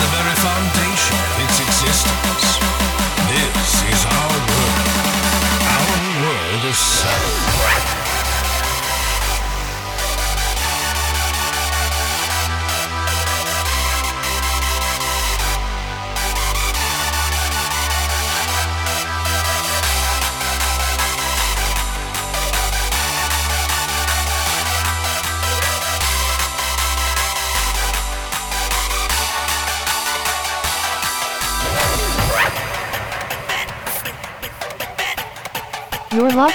the 0.00 0.08
very 0.16 0.36
foundation 0.40 1.16
of 1.28 1.36
its 1.44 1.60
existence. 1.60 2.46
This 3.28 3.72
is 3.92 4.00
our 4.06 4.36
world, 4.48 4.88
our 5.76 5.98
world 6.24 6.64
of 6.64 6.76
sound. 6.76 7.99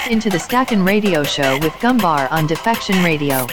into 0.10 0.30
the 0.30 0.40
Stackin' 0.40 0.84
Radio 0.84 1.23
Show 1.23 1.57
with 1.60 1.73
Gumbar 1.73 2.32
on 2.32 2.48
Defection 2.48 3.03
Radio. 3.03 3.48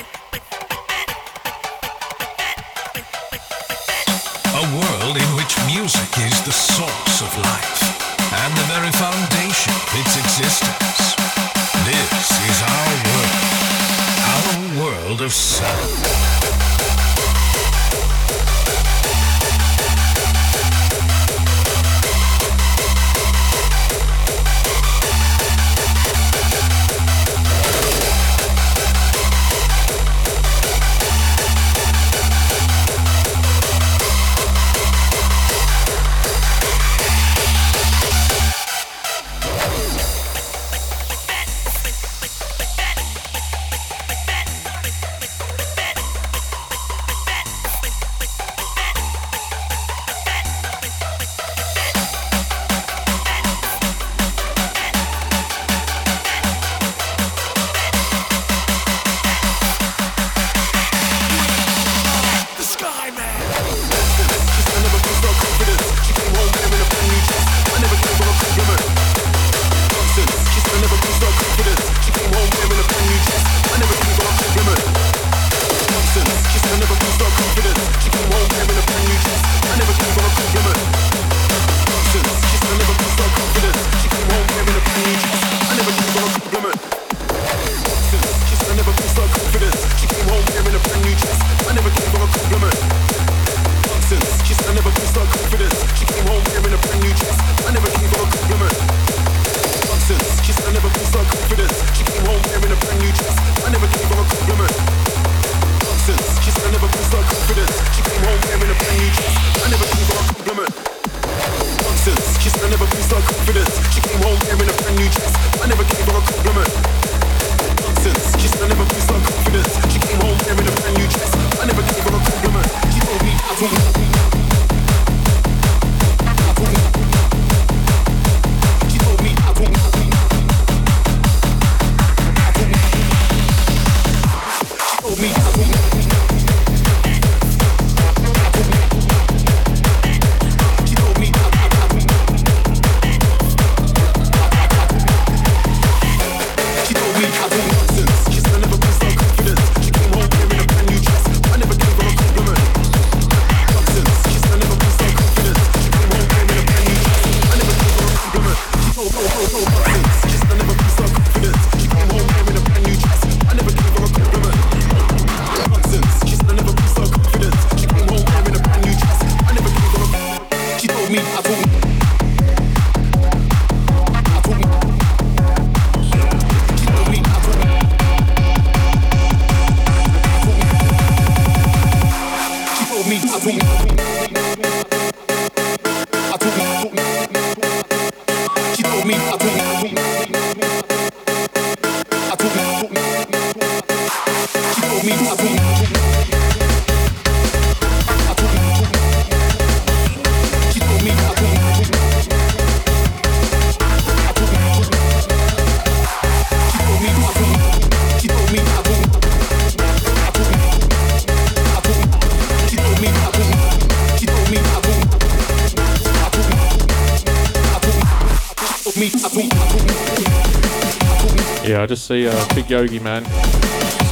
I 221.82 221.86
just 221.86 222.06
see 222.06 222.26
a 222.26 222.46
big 222.54 222.70
yogi 222.70 223.00
man. 223.00 223.24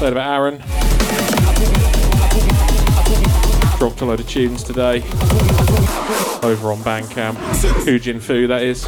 Said 0.00 0.10
about 0.10 0.28
Aaron. 0.28 0.58
Dropped 3.78 4.00
a 4.00 4.04
load 4.04 4.18
of 4.18 4.28
tunes 4.28 4.64
today. 4.64 4.96
Over 6.42 6.72
on 6.72 6.78
Bandcamp. 6.78 7.36
Hujin 7.84 8.20
Fu, 8.20 8.48
that 8.48 8.62
is. 8.62 8.86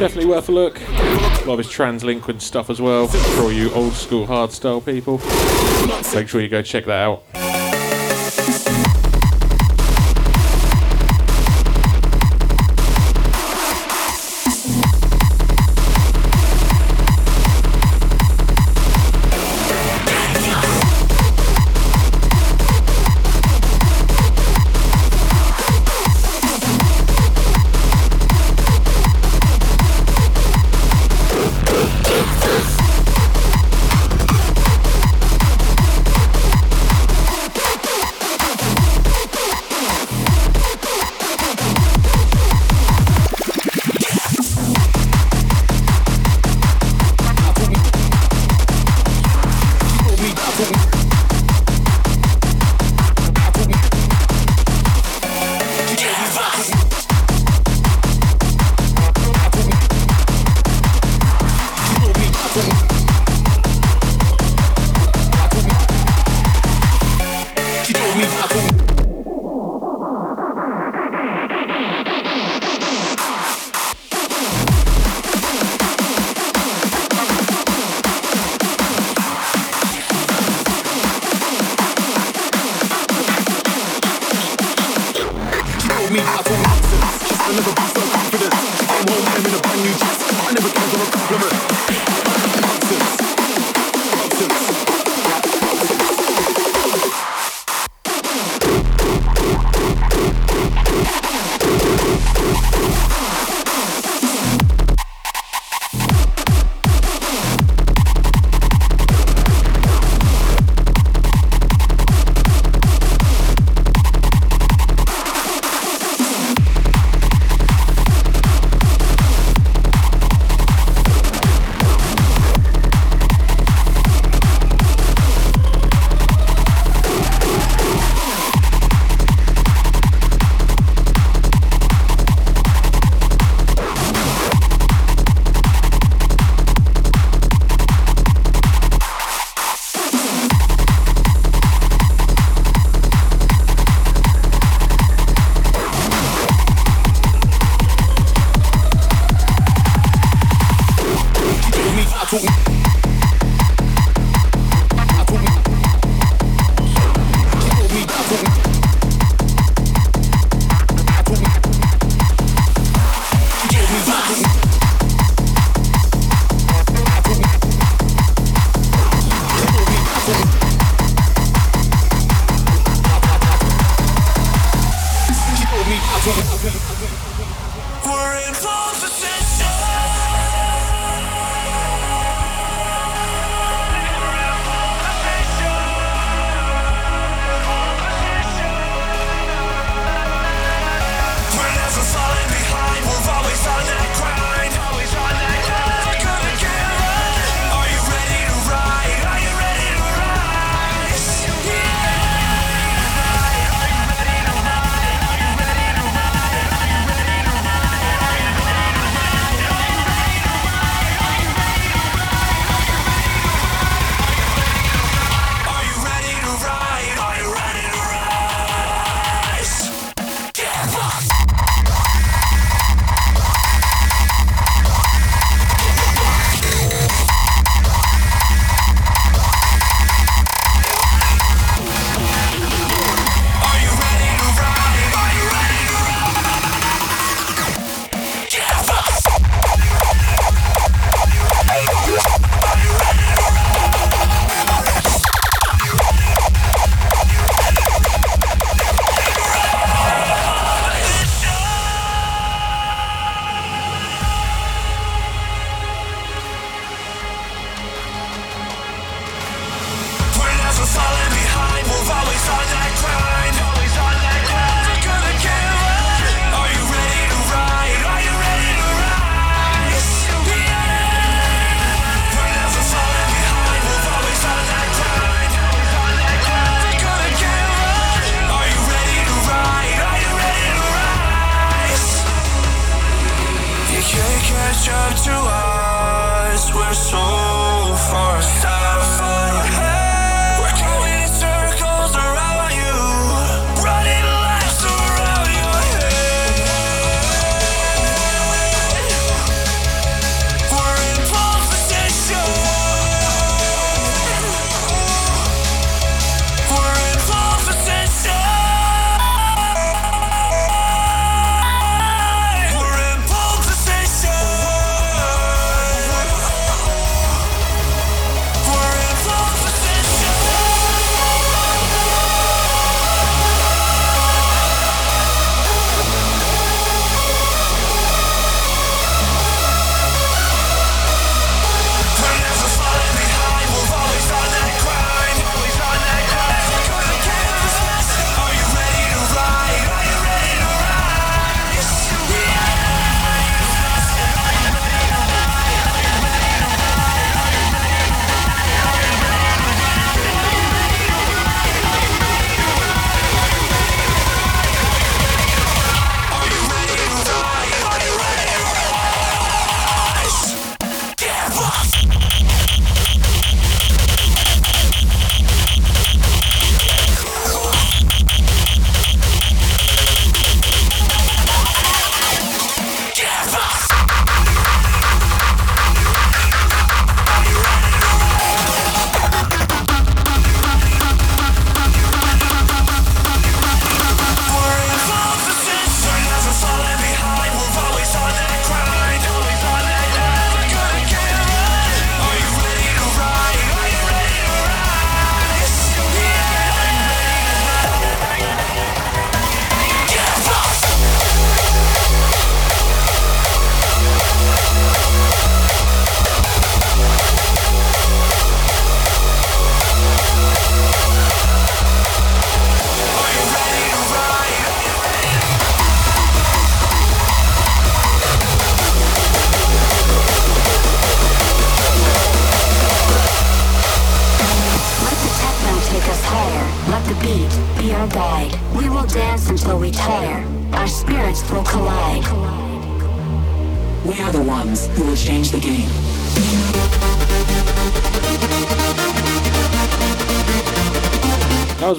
Definitely 0.00 0.26
worth 0.26 0.48
a 0.48 0.52
look. 0.52 0.80
A 0.80 1.44
lot 1.46 1.52
of 1.52 1.58
his 1.58 1.70
translinquent 1.70 2.42
stuff 2.42 2.68
as 2.70 2.80
well. 2.80 3.06
For 3.06 3.42
all 3.42 3.52
you 3.52 3.72
old 3.72 3.92
school 3.92 4.26
hardstyle 4.26 4.84
people. 4.84 5.18
Make 6.12 6.28
sure 6.28 6.40
you 6.40 6.48
go 6.48 6.60
check 6.60 6.86
that 6.86 7.04
out. 7.04 7.22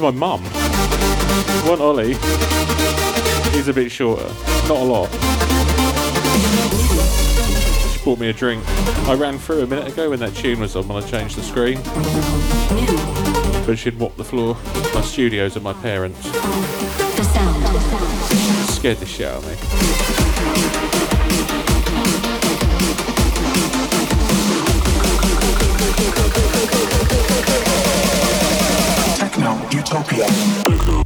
my 0.04 0.12
mum. 0.12 0.44
One 1.66 1.80
Ollie. 1.80 2.16
He's 3.56 3.70
a 3.70 3.74
bit 3.74 3.90
shorter. 3.90 4.28
Not 4.68 4.72
a 4.72 4.84
lot. 4.84 5.10
She 7.90 8.04
bought 8.04 8.20
me 8.20 8.28
a 8.28 8.34
drink. 8.34 8.62
I 9.08 9.14
ran 9.14 9.40
through 9.40 9.62
a 9.62 9.66
minute 9.66 9.88
ago 9.88 10.10
when 10.10 10.20
that 10.20 10.36
tune 10.36 10.60
was 10.60 10.76
on 10.76 10.90
when 10.90 11.02
I 11.02 11.08
changed 11.08 11.38
the 11.38 11.42
screen. 11.42 11.80
But 13.66 13.78
she'd 13.78 13.98
walked 13.98 14.18
the 14.18 14.26
floor. 14.26 14.58
My 14.94 15.00
studios 15.00 15.56
and 15.56 15.64
my 15.64 15.72
parents. 15.72 16.22
Scared 18.74 18.98
the 18.98 19.06
shit 19.06 19.28
out 19.28 19.42
of 19.42 20.68
me. 20.68 20.73
utopia. 29.78 31.03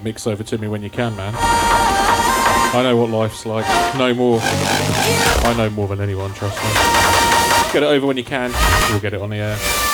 That 0.00 0.04
mix 0.08 0.26
over 0.26 0.42
to 0.42 0.58
me 0.58 0.68
when 0.68 0.82
you 0.82 0.90
can, 0.90 1.14
man. 1.16 1.34
I 1.36 2.80
know 2.82 2.96
what 2.96 3.10
life's 3.10 3.44
like. 3.44 3.66
No 3.96 4.14
more. 4.14 4.40
I 4.42 5.54
know 5.56 5.70
more 5.70 5.88
than 5.88 6.00
anyone, 6.00 6.32
trust 6.34 6.56
me. 6.56 7.72
Get 7.72 7.82
it 7.82 7.86
over 7.86 8.06
when 8.06 8.16
you 8.16 8.24
can. 8.24 8.52
We'll 8.90 9.00
get 9.00 9.14
it 9.14 9.20
on 9.20 9.30
the 9.30 9.36
air. 9.36 9.89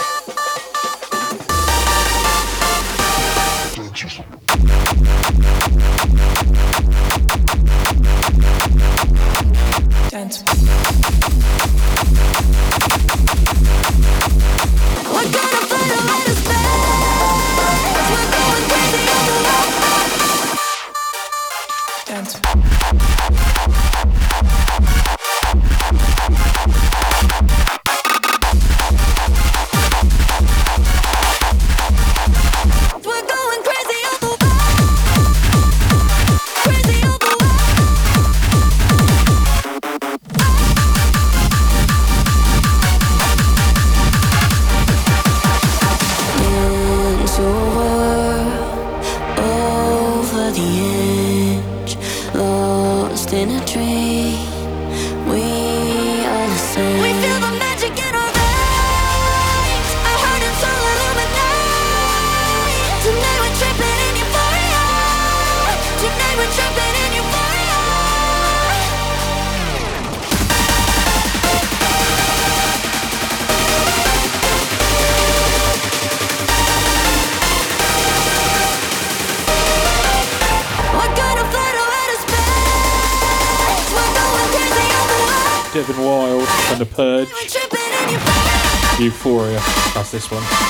This 90.17 90.31
one. 90.31 90.66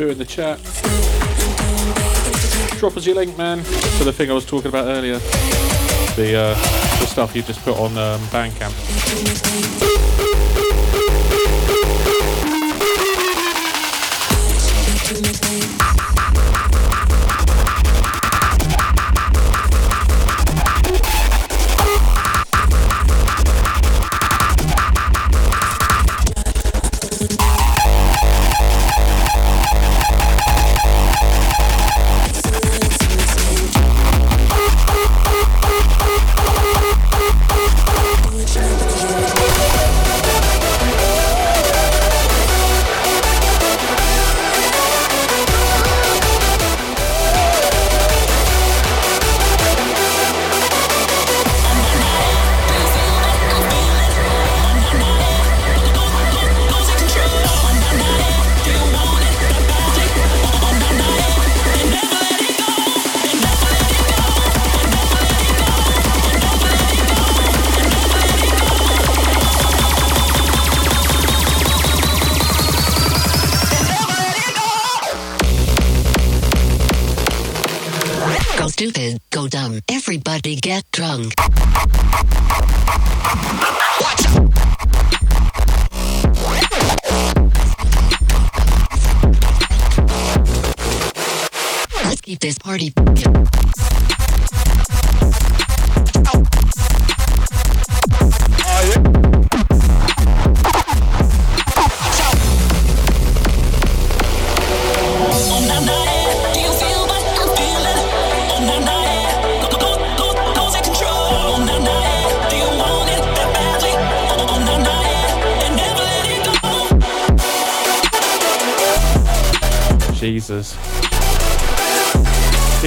Fu 0.00 0.08
in 0.08 0.16
the 0.16 0.24
chat. 0.24 0.58
Drop 2.78 2.96
us 2.96 3.04
your 3.04 3.16
link, 3.16 3.36
man, 3.36 3.58
to 3.58 4.04
the 4.04 4.14
thing 4.14 4.30
I 4.30 4.32
was 4.32 4.46
talking 4.46 4.68
about 4.68 4.86
earlier. 4.86 5.18
The 6.16 6.36
uh, 6.36 6.54
the 7.00 7.06
stuff 7.06 7.36
you 7.36 7.42
just 7.42 7.60
put 7.60 7.76
on 7.76 7.98
um, 7.98 8.18
Bandcamp. 8.30 10.29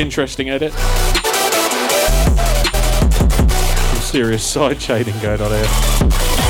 Interesting 0.03 0.49
edit. 0.49 0.73
Some 3.13 4.01
serious 4.01 4.43
side 4.43 4.77
chaining 4.77 5.17
going 5.19 5.39
on 5.39 5.51
here. 5.51 6.42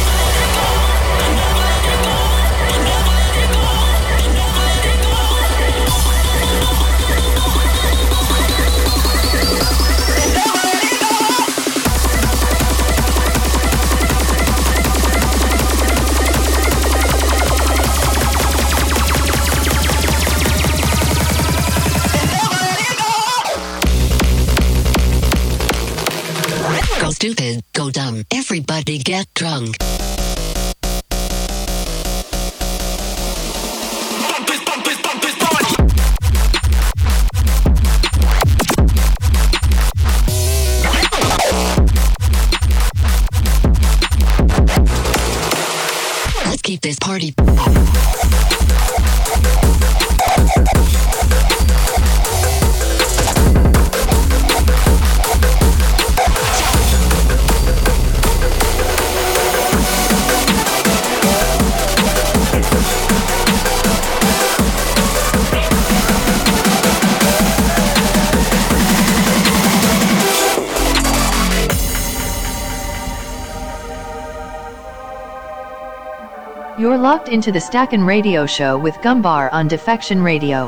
Locked 77.14 77.30
into 77.30 77.52
the 77.52 77.62
Stackin' 77.62 78.04
Radio 78.04 78.48
Show 78.48 78.76
with 78.76 78.96
Gumbar 78.96 79.48
on 79.54 79.68
Defection 79.68 80.24
Radio. 80.24 80.68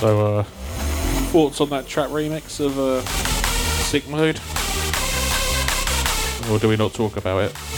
So, 0.00 0.38
uh, 0.38 0.42
thoughts 1.30 1.60
on 1.60 1.68
that 1.68 1.86
trap 1.86 2.08
remix 2.08 2.64
of 2.64 2.78
uh, 2.78 3.02
Sick 3.82 4.08
Mode? 4.08 4.40
Or 6.50 6.58
do 6.58 6.70
we 6.70 6.76
not 6.76 6.94
talk 6.94 7.18
about 7.18 7.42
it? 7.42 7.73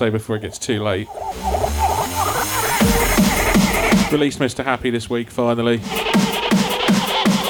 Say 0.00 0.08
before 0.08 0.34
it 0.34 0.40
gets 0.40 0.58
too 0.58 0.82
late. 0.82 1.06
Released 4.10 4.38
Mr. 4.38 4.64
Happy 4.64 4.88
this 4.88 5.10
week, 5.10 5.30
finally. 5.30 5.76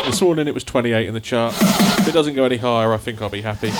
This 0.04 0.20
morning 0.20 0.48
it 0.48 0.54
was 0.54 0.64
28 0.64 1.06
in 1.06 1.14
the 1.14 1.20
chart. 1.20 1.54
If 1.60 2.08
it 2.08 2.12
doesn't 2.12 2.34
go 2.34 2.42
any 2.44 2.56
higher, 2.56 2.92
I 2.92 2.96
think 2.96 3.22
I'll 3.22 3.30
be 3.30 3.42
happy. 3.42 3.70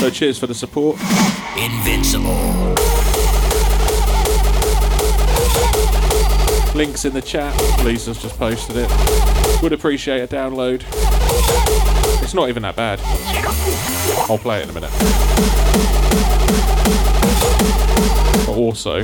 So 0.00 0.10
cheers 0.10 0.40
for 0.40 0.48
the 0.48 0.56
support. 0.56 0.96
Invincible. 1.56 2.34
Links 6.74 7.04
in 7.04 7.14
the 7.14 7.22
chat. 7.24 7.56
Lisa's 7.84 8.20
just 8.20 8.36
posted 8.40 8.74
it. 8.76 9.62
Would 9.62 9.72
appreciate 9.72 10.22
a 10.22 10.26
download. 10.26 10.82
It's 12.24 12.34
not 12.34 12.48
even 12.48 12.64
that 12.64 12.74
bad. 12.74 12.98
I'll 14.28 14.36
play 14.36 14.58
it 14.58 14.64
in 14.64 14.70
a 14.70 14.72
minute. 14.72 15.59
But 18.46 18.56
also, 18.56 19.00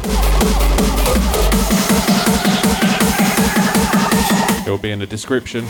it'll 4.63 4.79
be 4.79 4.91
in 4.91 4.99
the 4.99 5.07
description. 5.07 5.65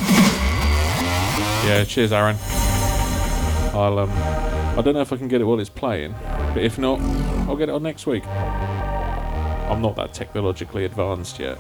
Yeah, 1.65 1.85
cheers, 1.87 2.13
Aaron. 2.13 2.37
I'll 3.75 3.99
um, 3.99 4.11
I 4.79 4.83
don't 4.83 4.95
know 4.95 5.01
if 5.01 5.13
I 5.13 5.17
can 5.17 5.29
get 5.29 5.41
it 5.41 5.45
while 5.45 5.59
it's 5.59 5.69
playing, 5.69 6.15
but 6.23 6.59
if 6.59 6.79
not, 6.79 7.01
I'll 7.49 7.57
get 7.57 7.69
it 7.69 7.73
on 7.73 7.83
next 7.83 8.07
week. 8.07 8.27
I'm 8.27 9.83
not 9.83 9.97
that 9.97 10.13
technologically 10.15 10.85
advanced 10.85 11.39
yet. 11.39 11.59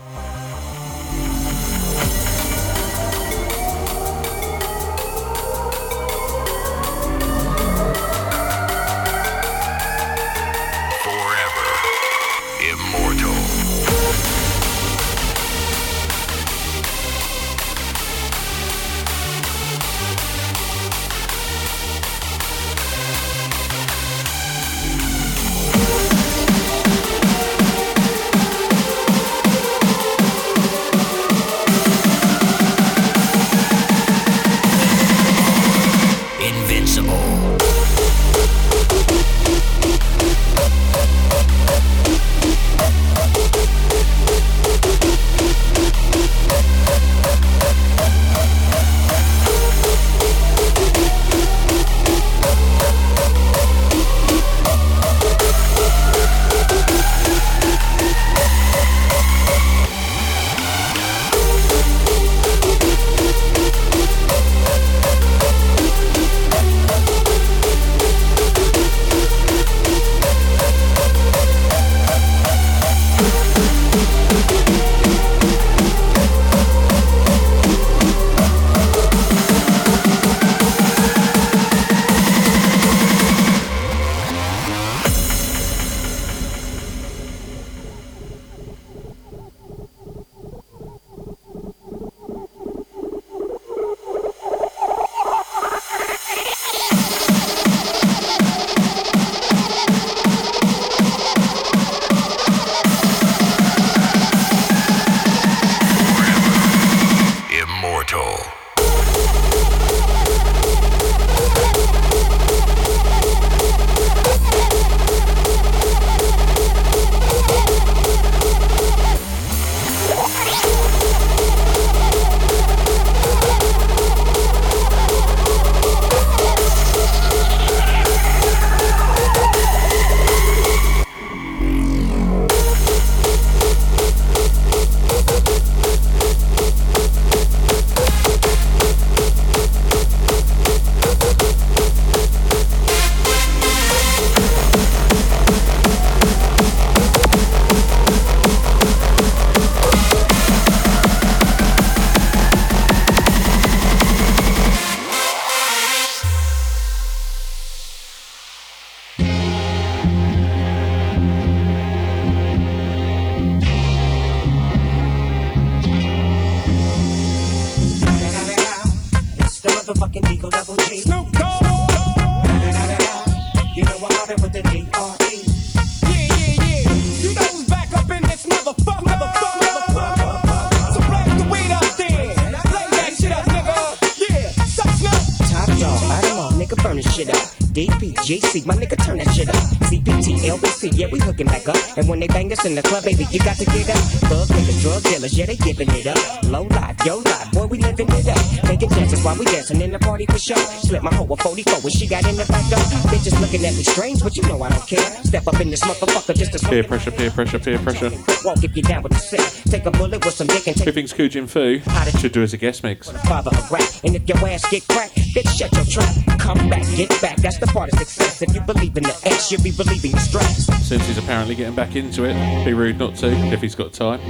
Sure. 201.00 201.10
My 201.10 201.14
hoe 201.14 201.32
a 201.32 201.36
44 201.36 201.80
when 201.80 201.92
she 201.92 202.06
got 202.06 202.26
in 202.26 202.36
the 202.36 202.46
back 202.46 202.68
door. 202.70 202.78
Bitches 203.10 203.38
looking 203.40 203.64
at 203.64 203.74
me 203.74 203.82
strange, 203.82 204.22
but 204.22 204.36
you 204.36 204.42
know 204.44 204.62
I 204.62 204.70
don't 204.70 204.86
care. 204.86 205.24
Step 205.24 205.46
up 205.46 205.60
in 205.60 205.70
this 205.70 205.82
motherfucker 205.82 206.34
just 206.36 206.52
to 206.52 206.68
Peer 206.68 206.84
pressure, 206.84 207.10
peer 207.10 207.30
pressure, 207.30 207.58
peer 207.58 207.78
pressure. 207.78 208.10
walk 208.44 208.62
if 208.64 208.76
you 208.76 208.82
down 208.82 209.02
with 209.02 209.12
the 209.12 209.18
sick. 209.18 209.64
Take 209.70 209.86
a 209.86 209.90
bullet 209.90 210.24
with 210.24 210.34
some 210.34 210.46
dick 210.46 210.66
and 210.66 210.76
take 210.76 210.94
thinks 210.94 211.12
Kujin 211.12 211.48
Fu 211.48 211.80
should 212.18 212.32
do 212.32 212.42
as 212.42 212.52
a 212.52 212.56
guest 212.56 212.82
mix? 212.82 213.10
father 213.28 213.50
of 213.50 213.70
rap. 213.70 213.82
And 214.04 214.16
if 214.16 214.28
your 214.28 214.38
ass 214.48 214.68
get 214.70 214.86
cracked, 214.88 215.14
bitch, 215.14 215.48
shut 215.56 215.72
your 215.72 215.84
trap. 215.84 216.38
Come 216.38 216.68
back, 216.68 216.84
get 216.96 217.08
back. 217.20 217.36
That's 217.36 217.58
the 217.58 217.66
part 217.66 217.92
of 217.92 217.98
success. 217.98 218.42
If 218.42 218.54
you 218.54 218.60
believe 218.60 218.96
in 218.96 219.02
the 219.02 219.20
X, 219.24 219.50
you'll 219.50 219.62
be 219.62 219.72
believing 219.72 220.12
the 220.12 220.20
stress. 220.20 220.66
Since 220.86 221.06
he's 221.06 221.18
apparently 221.18 221.54
getting 221.54 221.74
back 221.74 221.96
into 221.96 222.24
it, 222.24 222.64
be 222.64 222.72
rude 222.72 222.98
not 222.98 223.16
to 223.16 223.28
if 223.52 223.60
he's 223.60 223.74
got 223.74 223.92
time. 223.92 224.20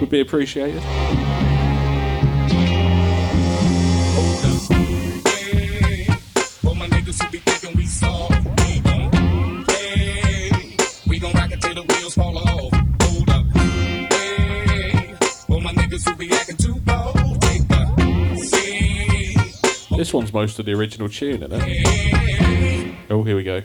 Would 0.00 0.10
be 0.10 0.20
appreciated. 0.20 0.82
Most 20.38 20.60
of 20.60 20.66
the 20.66 20.72
original 20.72 21.08
tune, 21.08 21.42
isn't 21.42 21.52
it? 21.52 22.94
Oh, 23.10 23.24
here 23.24 23.34
we 23.34 23.42
go. 23.42 23.62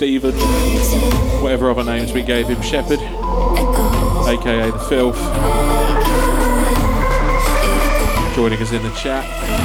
Stephen, 0.00 0.32
whatever 1.42 1.70
other 1.70 1.84
names 1.84 2.14
we 2.14 2.22
gave 2.22 2.48
him, 2.48 2.62
Shepherd, 2.62 3.00
aka 3.00 4.70
the 4.70 4.78
Filth, 4.88 5.18
joining 8.34 8.62
us 8.62 8.72
in 8.72 8.82
the 8.82 8.90
chat. 8.92 9.59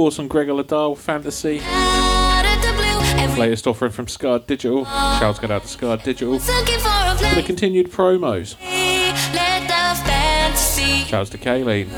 course, 0.00 0.18
on 0.18 0.28
Gregor 0.28 0.54
Ladal 0.54 0.96
Fantasy. 0.96 1.60
Latest 3.38 3.66
offering 3.66 3.92
from 3.92 4.08
Scar 4.08 4.38
Digital. 4.38 4.86
Shouts 4.86 5.38
going 5.38 5.52
out 5.52 5.60
to 5.60 5.68
Scar 5.68 5.98
Digital. 5.98 6.38
For 6.38 7.34
the 7.34 7.42
continued 7.44 7.92
promos. 7.92 8.56
Shouts 11.06 11.28
to 11.28 11.36
Kayleen. 11.36 11.88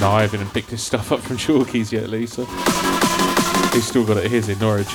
No, 0.00 0.10
I 0.12 0.22
haven't 0.22 0.54
picked 0.54 0.70
his 0.70 0.80
stuff 0.80 1.10
up 1.10 1.18
from 1.18 1.38
Chalkies 1.38 1.90
yet, 1.90 2.08
Lisa. 2.08 2.44
He's 3.74 3.84
still 3.84 4.06
got 4.06 4.18
it 4.18 4.30
his 4.30 4.48
in 4.48 4.60
Norwich. 4.60 4.86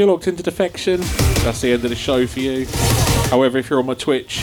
you're 0.00 0.08
locked 0.08 0.28
into 0.28 0.42
defection, 0.42 0.98
that's 1.44 1.60
the 1.60 1.72
end 1.72 1.84
of 1.84 1.90
the 1.90 1.96
show 1.96 2.26
for 2.26 2.40
you. 2.40 2.66
However, 3.28 3.58
if 3.58 3.68
you're 3.68 3.80
on 3.80 3.86
my 3.86 3.92
Twitch, 3.92 4.40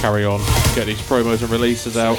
carry 0.00 0.26
on, 0.26 0.40
get 0.74 0.84
these 0.84 1.00
promos 1.00 1.40
and 1.40 1.50
releases 1.50 1.96
out. 1.96 2.18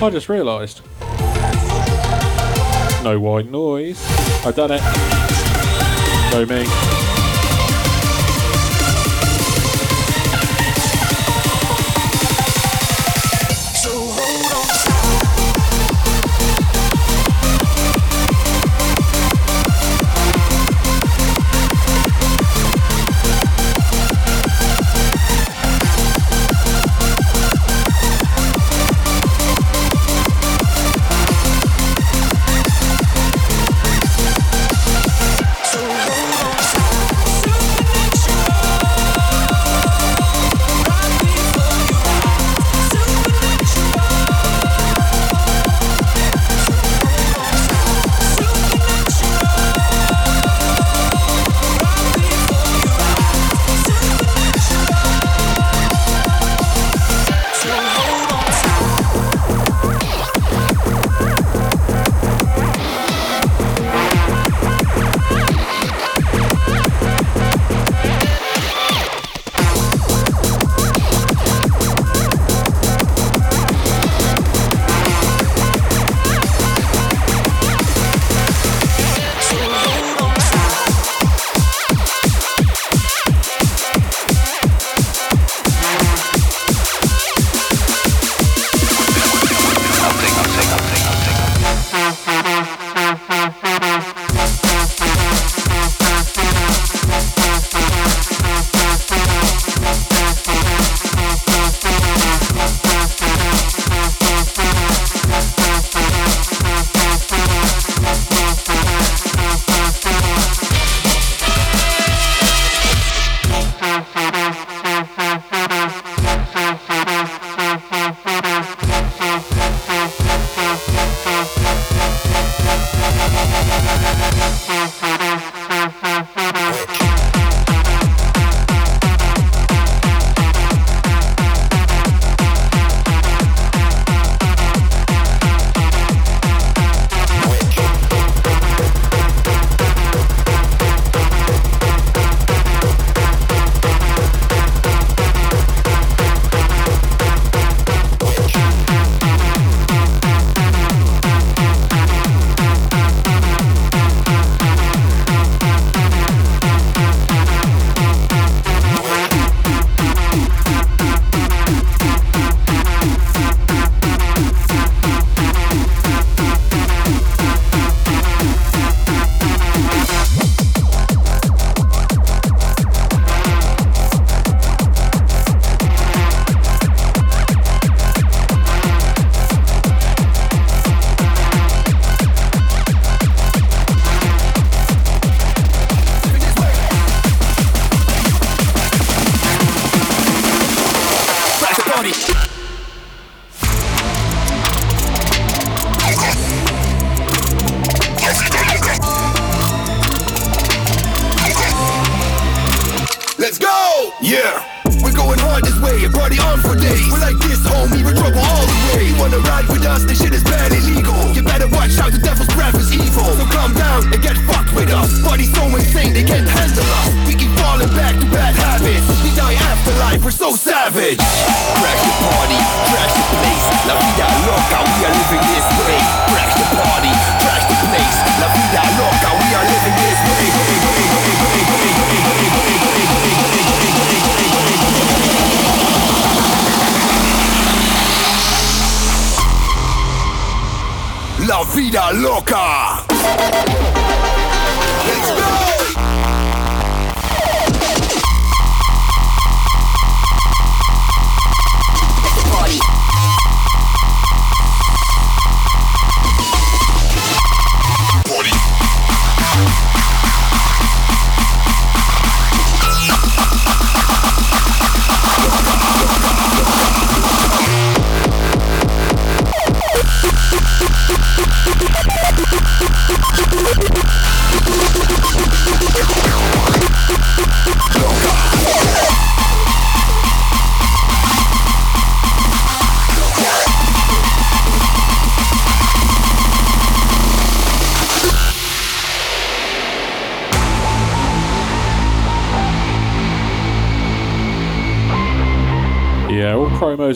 I 0.00 0.10
just 0.10 0.28
realised. 0.28 0.80
No 3.02 3.18
white 3.18 3.50
noise. 3.50 4.00
I've 4.46 4.54
done 4.54 4.70
it. 4.72 4.82
No 6.32 6.46
me. 6.46 6.97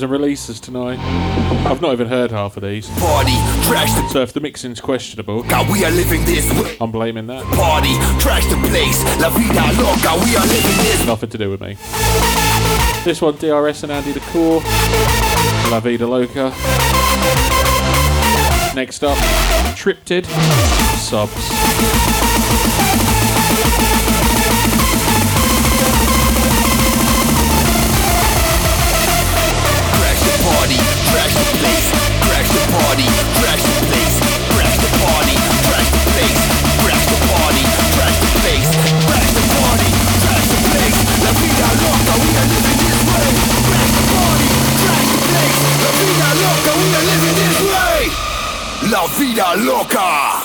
And 0.00 0.10
releases 0.10 0.58
tonight. 0.58 0.98
I've 1.66 1.82
not 1.82 1.92
even 1.92 2.08
heard 2.08 2.30
half 2.30 2.56
of 2.56 2.62
these. 2.62 2.88
Party, 2.98 3.34
trash 3.68 3.92
the 3.92 4.08
So 4.08 4.22
if 4.22 4.32
the 4.32 4.40
mixing's 4.40 4.80
questionable, 4.80 5.42
God, 5.42 5.70
we 5.70 5.84
are 5.84 5.90
living 5.90 6.24
this. 6.24 6.48
I'm 6.80 6.90
blaming 6.90 7.26
that. 7.26 7.44
Party, 7.54 7.92
trash 8.18 8.46
the 8.46 8.56
place. 8.68 9.04
La 9.20 9.28
vida 9.28 9.60
loca, 9.76 10.24
we 10.24 10.34
are 10.34 10.46
living 10.46 10.76
this. 10.78 11.06
Nothing 11.06 11.28
to 11.28 11.38
do 11.38 11.50
with 11.50 11.60
me. 11.60 11.76
This 13.04 13.20
one, 13.20 13.36
DRS 13.36 13.82
and 13.82 13.92
Andy 13.92 14.12
the 14.12 14.20
Core. 14.20 14.62
La 15.70 15.80
Vida 15.80 16.06
Loca. 16.06 16.50
Next 18.74 19.04
up, 19.04 19.18
Triptid. 19.76 20.24
Subs. 20.96 21.41
Vida 49.32 49.54
loca. 49.56 50.41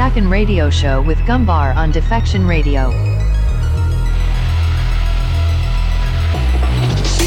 Stackin' 0.00 0.30
Radio 0.30 0.70
Show 0.70 1.02
with 1.02 1.18
Gumbar 1.28 1.76
on 1.76 1.92
Defection 1.92 2.46
Radio. 2.46 2.88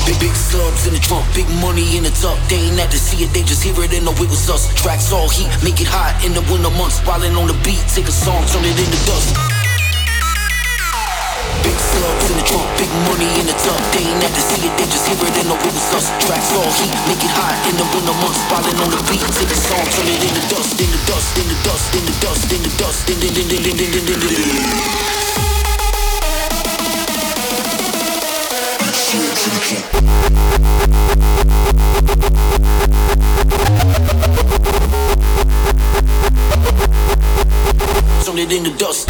Big, 0.09 0.33
slugs 0.33 0.87
in 0.87 0.97
the 0.97 0.99
trunk, 0.99 1.21
big 1.35 1.45
money 1.61 1.85
in 1.95 2.01
the 2.01 2.09
tuck. 2.17 2.33
They 2.49 2.57
ain't 2.65 2.81
at 2.81 2.89
to 2.89 2.97
see 2.97 3.23
it, 3.23 3.29
they 3.29 3.43
just 3.43 3.61
hear 3.61 3.77
it 3.77 3.93
and 3.93 4.03
know 4.03 4.11
it 4.17 4.25
was 4.25 4.49
us. 4.49 4.73
Tracks 4.73 5.13
all 5.13 5.29
heat, 5.29 5.53
make 5.61 5.85
it 5.85 5.87
hot 5.87 6.17
in 6.25 6.33
the 6.33 6.41
winter 6.49 6.73
months. 6.73 6.97
Wildin' 7.05 7.37
on 7.37 7.45
the 7.45 7.53
beat, 7.61 7.77
take 7.93 8.09
a 8.09 8.11
song, 8.11 8.41
turn 8.49 8.65
it 8.65 8.73
into 8.73 8.99
dust. 9.05 9.37
Big 11.61 11.77
slugs 11.77 12.25
in 12.33 12.41
the 12.41 12.45
trunk, 12.49 12.67
big 12.81 12.89
money 13.05 13.29
in 13.37 13.45
the 13.45 13.53
tuck. 13.53 13.81
They 13.93 14.02
ain't 15.09 15.19
at 15.19 15.27
to 15.27 15.27
see 15.27 15.27
it, 15.27 15.27
they 15.27 15.27
just 15.27 15.27
hear 15.27 15.27
it 15.27 15.37
and 15.37 15.47
know 15.49 15.57
it 15.57 15.73
was 15.73 15.93
us. 15.93 16.07
Tracks 16.23 16.51
all 16.55 16.71
heat, 16.79 16.93
make 17.07 17.23
it 17.23 17.33
hot 17.35 17.55
in 17.67 17.75
the 17.75 17.85
winter 17.91 18.15
months. 18.23 18.39
Wildin' 18.47 18.79
on 18.79 18.89
the 18.91 18.99
beat, 19.09 19.23
take 19.35 19.51
a 19.51 19.55
song, 19.55 19.85
turn 19.91 20.07
it 20.07 20.23
into 20.23 20.41
dust, 20.47 20.79
into 20.79 20.99
dust, 21.07 21.37
into 21.37 21.57
dust, 21.63 21.95
into 21.95 21.95
dust, 21.95 21.95
into 21.95 22.13
dust, 22.19 22.51
into 22.51 22.69
dust, 22.79 23.09
into 23.09 23.23
dust, 23.23 23.43
into 23.43 23.59
dust. 23.63 23.83
In 23.83 23.89
the 23.89 24.03
dust 24.03 24.63
Turn 38.25 38.37
it 38.39 38.51
into 38.51 38.71
dust. 38.77 39.09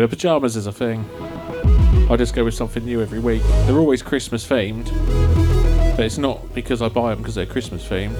The 0.00 0.08
pajamas 0.08 0.56
is 0.56 0.66
a 0.66 0.72
thing. 0.72 1.04
I 2.10 2.16
just 2.16 2.34
go 2.34 2.44
with 2.44 2.54
something 2.54 2.82
new 2.82 3.02
every 3.02 3.18
week. 3.18 3.42
They're 3.66 3.76
always 3.76 4.02
Christmas 4.02 4.46
themed, 4.48 4.86
but 5.96 6.00
it's 6.06 6.16
not 6.16 6.54
because 6.54 6.80
I 6.80 6.88
buy 6.88 7.10
them 7.10 7.18
because 7.18 7.34
they're 7.34 7.44
Christmas 7.44 7.86
themed. 7.86 8.16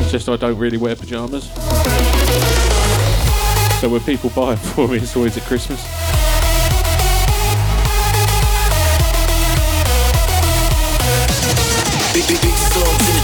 It's 0.00 0.10
just 0.10 0.28
I 0.28 0.36
don't 0.36 0.58
really 0.58 0.76
wear 0.76 0.96
pajamas. 0.96 1.44
So 3.80 3.88
when 3.88 4.00
people 4.00 4.30
buy 4.30 4.56
them 4.56 4.64
for 4.74 4.88
me, 4.88 4.96
it's 4.96 5.16
always 5.16 5.36
at 5.36 5.44
Christmas. 5.44 5.97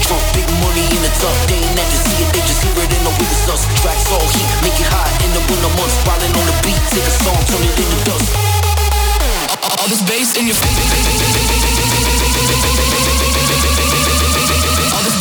Trunk, 0.05 0.21
big 0.37 0.45
money 0.61 0.85
in 0.93 1.01
the 1.01 1.09
tuck. 1.17 1.33
They 1.49 1.57
ain't 1.57 1.73
to 1.77 1.97
see 2.05 2.21
it, 2.21 2.29
they 2.29 2.41
just 2.45 2.61
hear 2.61 2.77
it 2.77 2.89
and 2.93 3.01
know 3.01 3.13
it 3.13 3.25
was 3.25 3.49
us. 3.49 3.65
Tracks 3.81 4.05
all 4.13 4.21
heat, 4.37 4.45
make 4.61 4.77
it 4.77 4.89
hot 4.89 5.09
in 5.25 5.33
the 5.33 5.41
winter 5.49 5.71
months. 5.77 5.97
Riding 6.05 6.33
on 6.37 6.45
the 6.45 6.55
beat, 6.61 6.77
take 6.93 7.05
a 7.05 7.13
song, 7.25 7.39
turn 7.49 7.65
it 7.65 7.73
into 7.73 7.97
dust. 8.05 8.29
All 9.81 9.89
this 9.89 10.01
bass 10.05 10.37
in 10.37 10.45
your 10.45 10.55
face. 10.55 10.77
All 14.93 15.01
this 15.03 15.17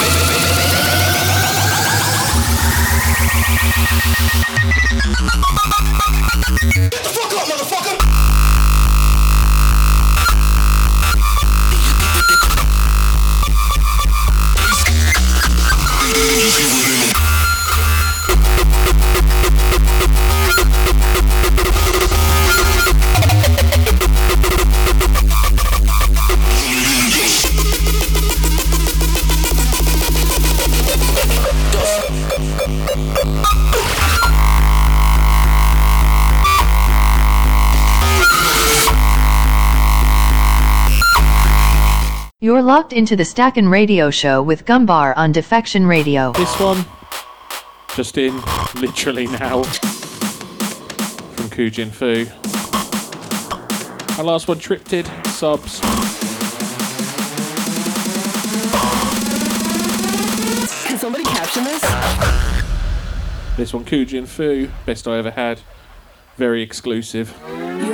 the 7.05 7.11
fuck 7.11 7.33
up, 7.35 7.47
motherfucker! 7.49 8.44
Just 16.15 16.59
give 16.61 16.94
You're 42.45 42.61
locked 42.61 42.93
into 42.93 43.17
the 43.17 43.25
Stackin' 43.25 43.71
Radio 43.71 44.11
Show 44.11 44.43
with 44.43 44.67
Gumbar 44.67 45.15
on 45.17 45.33
Defection 45.33 45.87
Radio. 45.87 46.31
This 46.33 46.61
one, 46.61 46.85
just 47.97 48.19
in 48.19 48.39
literally 48.75 49.27
now, 49.29 49.63
from 49.63 51.49
Kujin 51.49 51.91
Fu. 51.91 52.27
Our 54.19 54.25
last 54.25 54.47
one, 54.47 54.59
Triptid, 54.59 55.07
subs. 55.29 55.81
Can 60.87 60.99
somebody 60.99 61.25
caption 61.25 61.65
this? 61.65 61.81
This 63.57 63.73
one, 63.73 63.87
Kujin 63.87 64.27
Fu, 64.27 64.69
best 64.85 65.09
I 65.09 65.17
ever 65.17 65.31
had. 65.31 65.63
Very 66.37 66.61
exclusive. 66.61 67.35
You 67.49 67.55
make 67.55 67.79
me 67.79 67.85
move, 67.85 67.94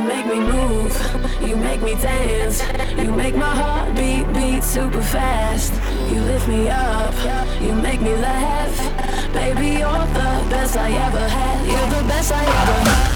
you 1.51 1.57
make 1.57 1.83
me 1.83 1.97
dance, 1.97 2.63
you 2.97 3.11
make 3.11 3.35
my 3.35 3.53
heart 3.53 3.93
beat 3.97 4.25
beat 4.33 4.63
super 4.63 5.03
fast. 5.03 5.73
You 6.09 6.21
lift 6.23 6.47
me 6.47 6.69
up, 6.69 7.13
you 7.61 7.75
make 7.75 8.01
me 8.01 8.15
laugh. 8.15 9.33
Baby, 9.33 9.79
you're 9.81 10.07
the 10.15 10.47
best 10.49 10.77
I 10.77 10.93
ever 10.93 11.29
had. 11.29 11.67
You're 11.67 11.91
the 12.01 12.07
best 12.07 12.31
I 12.33 12.45
ever 12.61 12.79
had. 12.89 13.11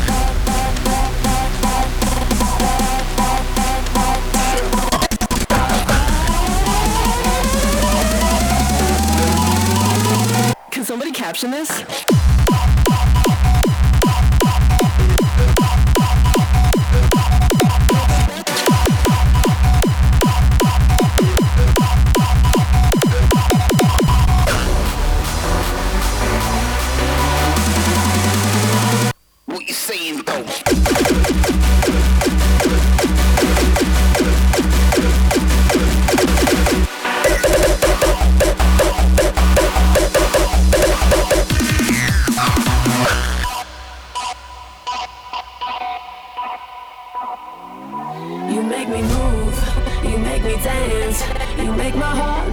Can 10.72 10.84
somebody 10.84 11.12
caption 11.12 11.52
this? 11.52 11.70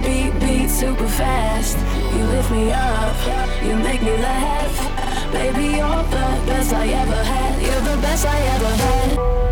Beat 0.02 0.32
beat 0.40 0.68
super 0.68 1.08
fast. 1.08 1.78
You 2.14 2.24
lift 2.24 2.50
me 2.50 2.72
up, 2.72 3.16
you 3.64 3.76
make 3.76 4.02
me 4.02 4.16
laugh. 4.16 4.91
Baby, 5.32 5.78
you're 5.78 6.02
the 6.16 6.28
best 6.46 6.72
I 6.74 6.88
ever 6.88 7.24
had. 7.24 7.62
You're 7.62 7.80
the 7.80 8.02
best 8.02 8.26
I 8.26 8.38
ever 8.54 8.72
had. 8.84 9.51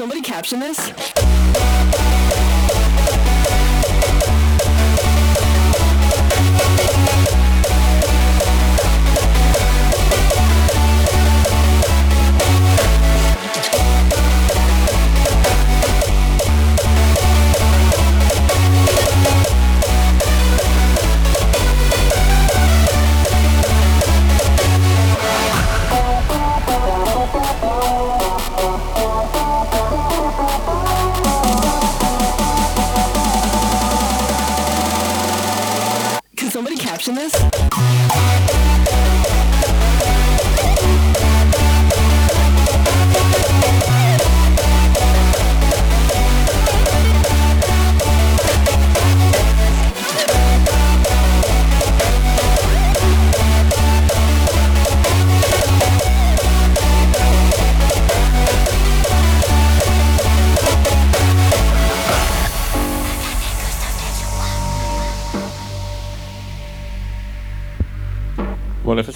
Somebody 0.00 0.22
caption 0.22 0.60
this? 0.60 1.99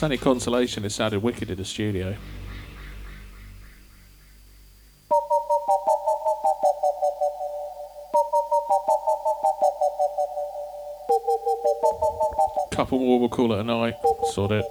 Any 0.05 0.17
consolation, 0.19 0.85
it 0.85 0.91
sounded 0.91 1.23
wicked 1.23 1.51
in 1.51 1.57
the 1.57 1.65
studio. 1.65 2.17
Couple 12.71 12.99
more, 12.99 13.21
we'll 13.21 13.29
call 13.29 13.53
it 13.53 13.61
a 13.61 13.65
night. 13.65 13.95
Sort 14.33 14.51
it. 14.53 14.65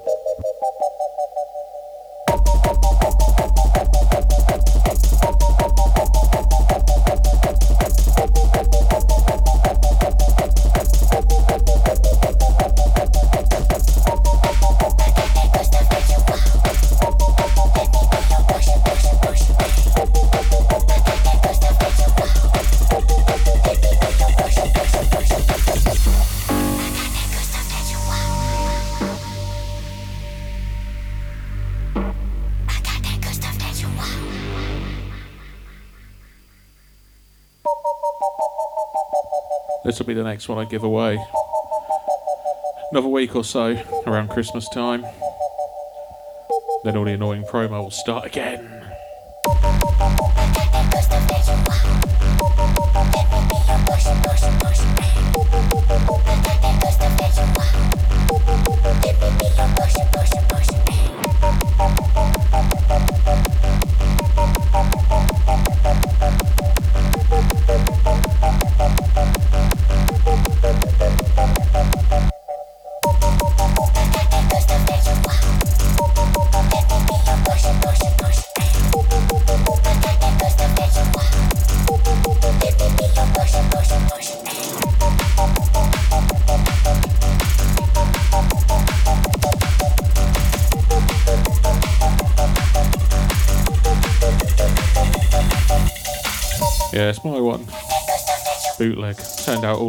This 39.94 40.00
will 40.00 40.08
be 40.08 40.16
the 40.16 40.24
next 40.24 40.50
one 40.50 40.58
I 40.58 40.66
give 40.66 40.84
away. 40.84 41.24
Another 42.90 43.10
week 43.10 43.36
or 43.36 43.44
so 43.44 43.80
around 44.08 44.32
Christmas 44.32 44.68
time. 44.70 45.06
Then 46.84 46.98
all 46.98 47.06
the 47.06 47.12
annoying 47.12 47.44
promo 47.44 47.84
will 47.84 47.92
start 47.92 48.26
again. 48.26 48.73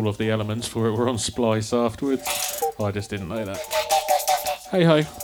all 0.05 0.11
of 0.11 0.19
the 0.19 0.31
elements 0.31 0.69
for 0.69 0.87
it 0.87 0.93
were 0.93 1.09
on 1.09 1.17
Splice 1.17 1.73
afterwards. 1.73 2.63
I 2.79 2.91
just 2.91 3.09
didn't 3.09 3.29
know 3.29 3.43
that. 3.43 3.57
Hey 4.71 4.85
ho. 4.85 5.24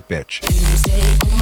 private 0.00 0.08
bitch. 0.08 1.35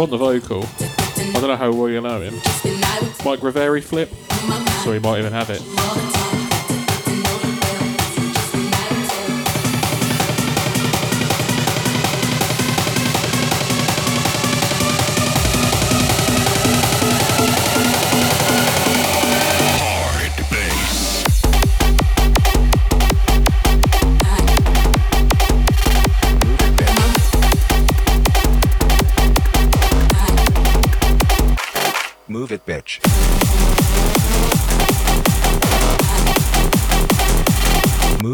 on 0.00 0.10
the 0.10 0.16
vocal. 0.16 0.64
I 1.18 1.32
don't 1.32 1.48
know 1.48 1.56
how 1.56 1.72
well 1.72 1.88
you 1.88 2.00
know 2.00 2.20
him. 2.20 2.34
Mike 3.24 3.40
Raveri 3.40 3.82
flip, 3.82 4.10
so 4.84 4.92
he 4.92 4.98
might 4.98 5.18
even 5.18 5.32
have 5.32 5.50
it. 5.50 6.37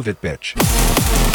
Move 0.04 0.08
it, 0.08 0.20
bitch. 0.20 1.33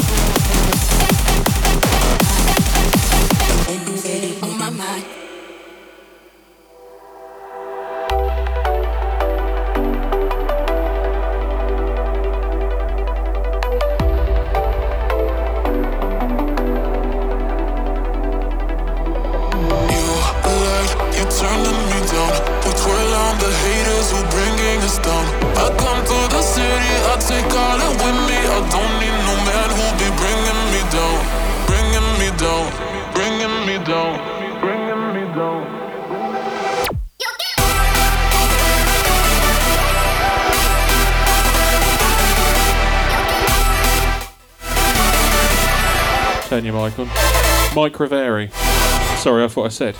Mike 47.80 47.94
Sorry, 47.94 49.42
I 49.42 49.48
thought 49.48 49.66
I 49.66 49.70
said. 49.70 49.96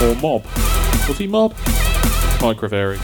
Or 0.00 0.14
Mob. 0.22 0.42
Was 1.06 1.18
he 1.18 1.26
Mob? 1.26 1.52
Mike 2.40 2.56
Riveri. 2.56 2.96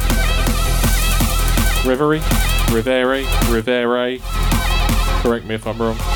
Rivere. 1.85 2.21
Rivere. 3.51 4.21
Correct 5.23 5.45
me 5.45 5.55
if 5.55 5.67
I'm 5.67 5.77
wrong. 5.77 6.16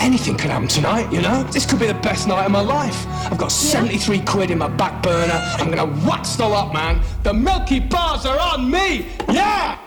Anything 0.00 0.36
could 0.36 0.50
happen 0.50 0.68
tonight, 0.68 1.12
you 1.12 1.20
know? 1.20 1.42
This 1.44 1.66
could 1.66 1.78
be 1.78 1.86
the 1.86 1.94
best 1.94 2.28
night 2.28 2.44
of 2.44 2.52
my 2.52 2.60
life. 2.60 3.06
I've 3.30 3.38
got 3.38 3.50
73 3.50 4.20
quid 4.20 4.50
in 4.50 4.58
my 4.58 4.68
back 4.68 5.02
burner. 5.02 5.40
I'm 5.58 5.70
gonna 5.70 5.92
wax 6.06 6.36
the 6.36 6.48
lot, 6.48 6.72
man. 6.72 7.00
The 7.24 7.34
Milky 7.34 7.80
Bars 7.80 8.24
are 8.24 8.38
on 8.38 8.70
me! 8.70 9.06
Yeah! 9.28 9.77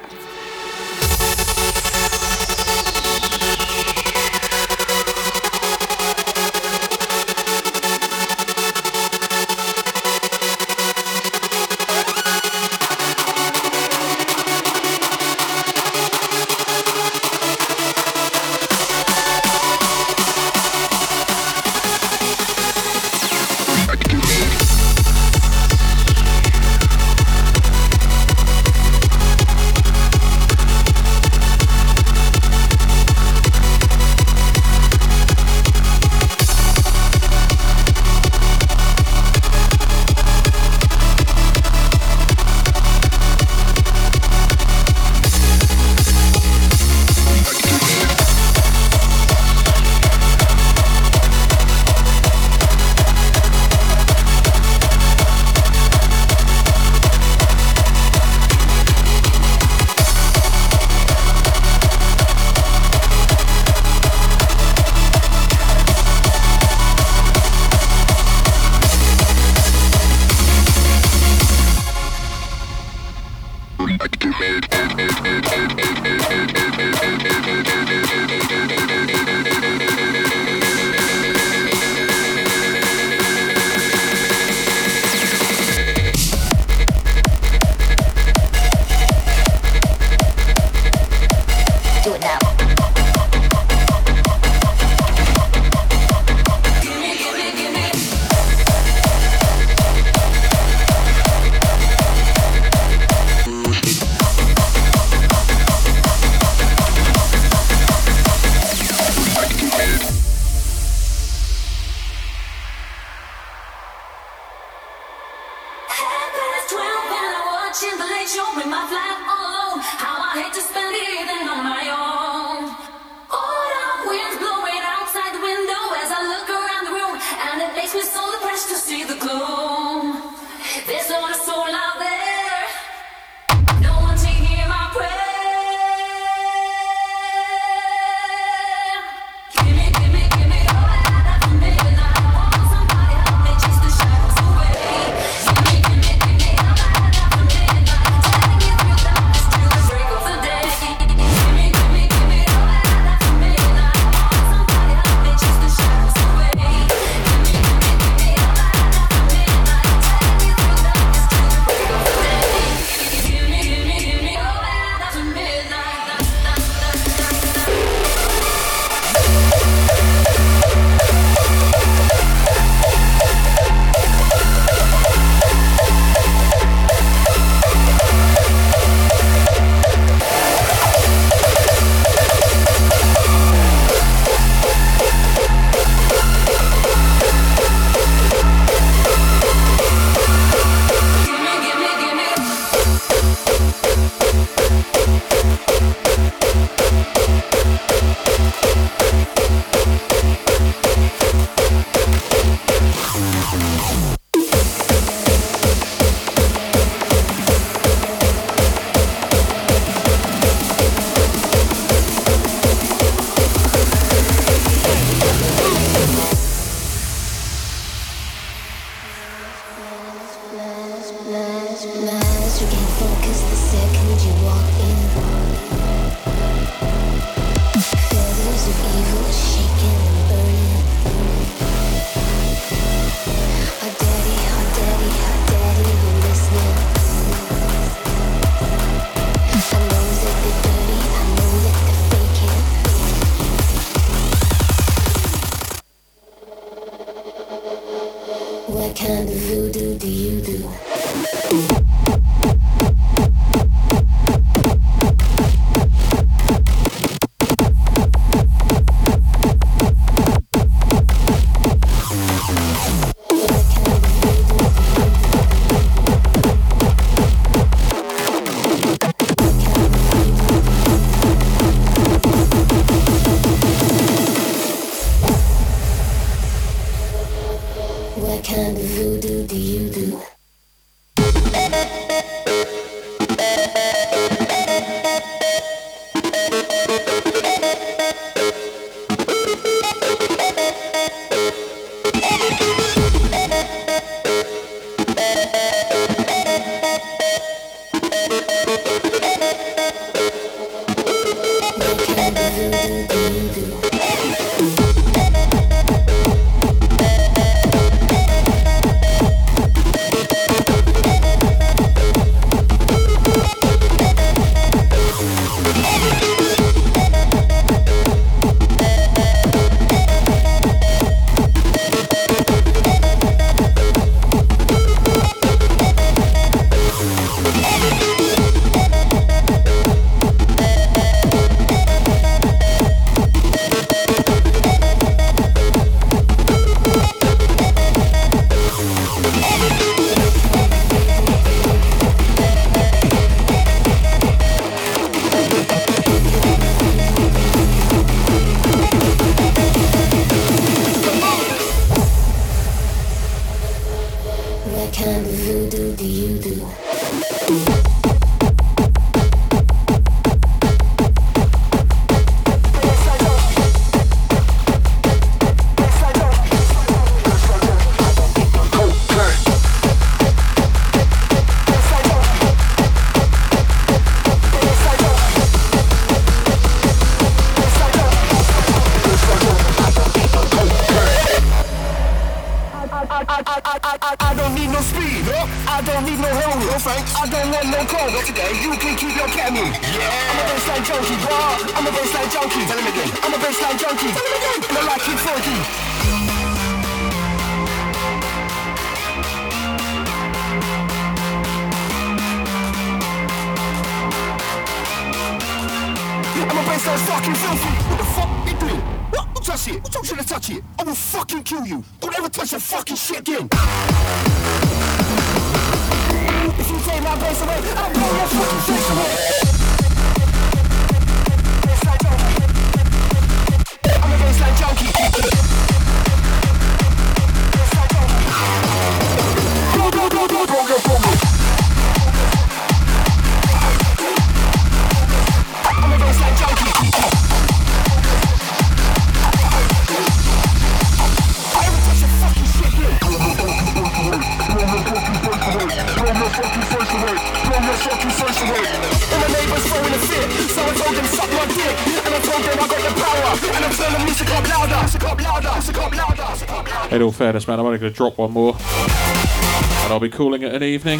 Going 457.81 457.93
to 457.93 457.97
drop 457.97 458.17
one 458.19 458.31
more. 458.31 458.53
And 458.53 459.91
I'll 459.91 459.99
be 459.99 460.09
calling 460.09 460.43
it 460.43 460.53
an 460.53 460.61
evening. 460.63 460.99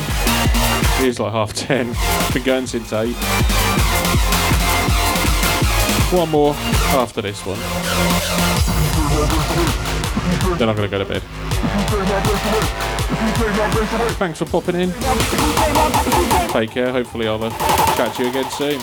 It 0.99 1.07
is 1.07 1.19
like 1.19 1.31
half 1.31 1.53
ten. 1.53 1.95
Been 2.33 2.43
going 2.43 2.67
since 2.67 2.91
eight. 2.91 3.15
One 6.11 6.29
more 6.29 6.53
after 6.55 7.21
this 7.21 7.41
one. 7.45 7.59
Then 10.57 10.69
I'm 10.69 10.75
going 10.75 10.89
to 10.89 10.97
go 10.97 10.97
to 10.97 11.05
bed. 11.05 11.21
Thanks 14.17 14.39
for 14.39 14.45
popping 14.45 14.75
in. 14.75 14.91
Take 16.51 16.71
care. 16.71 16.91
Hopefully, 16.91 17.27
I'll 17.27 17.43
uh, 17.43 17.51
chat 17.95 18.17
you 18.17 18.27
again 18.27 18.49
soon. 18.49 18.79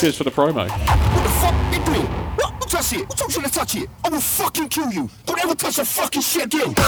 Cheers 0.00 0.18
for 0.18 0.24
the 0.24 0.30
promo. 0.30 0.68
What 0.68 1.22
the 1.22 1.30
fuck 1.40 1.54
you 1.72 1.84
doing? 1.84 2.06
What? 2.36 2.60
Touch 2.68 2.92
it? 2.92 3.08
Told 3.10 3.34
you 3.34 3.42
to 3.42 3.50
touch 3.50 3.74
it? 3.76 3.88
I 4.04 4.08
will 4.10 4.20
fucking 4.20 4.68
kill 4.68 4.92
you. 4.92 5.08
Ever 5.52 5.60
touch 5.60 5.76
that 5.76 5.86
fucking 5.86 6.22
shit 6.22 6.48
coke. 6.50 6.78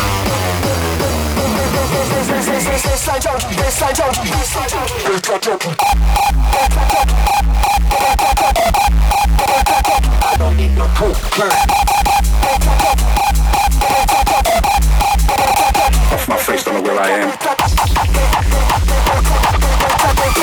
Off 16.10 16.28
my 16.28 16.36
face, 16.38 16.64
don't 16.64 16.74
know 16.74 16.82
where 16.82 16.98
I 16.98 17.10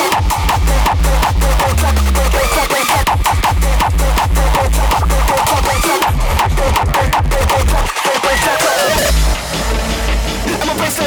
am. 0.08 0.11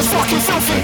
Fucking 0.05 0.39
filthy. 0.39 0.81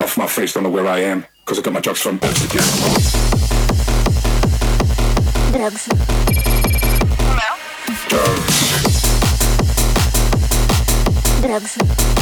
Off 0.00 0.18
my 0.18 0.26
face, 0.26 0.52
don't 0.52 0.64
know 0.64 0.70
where 0.70 0.86
I 0.86 0.98
am, 0.98 1.24
because 1.44 1.58
I 1.58 1.62
got 1.62 1.72
my 1.72 1.80
drugs 1.80 2.00
from 2.00 2.18
Amsterdam. 2.22 3.31
Drugs. 5.52 5.86
Drugs. 11.42 11.76
Drugs. 11.76 12.21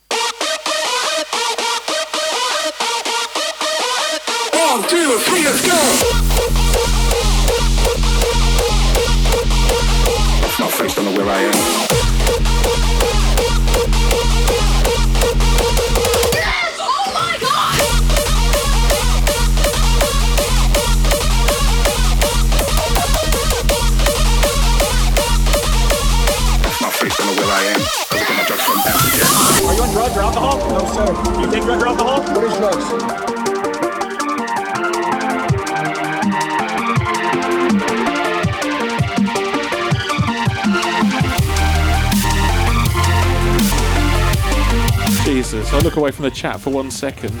From 46.21 46.29
the 46.29 46.35
chat 46.35 46.61
for 46.61 46.69
one 46.69 46.91
second. 46.91 47.31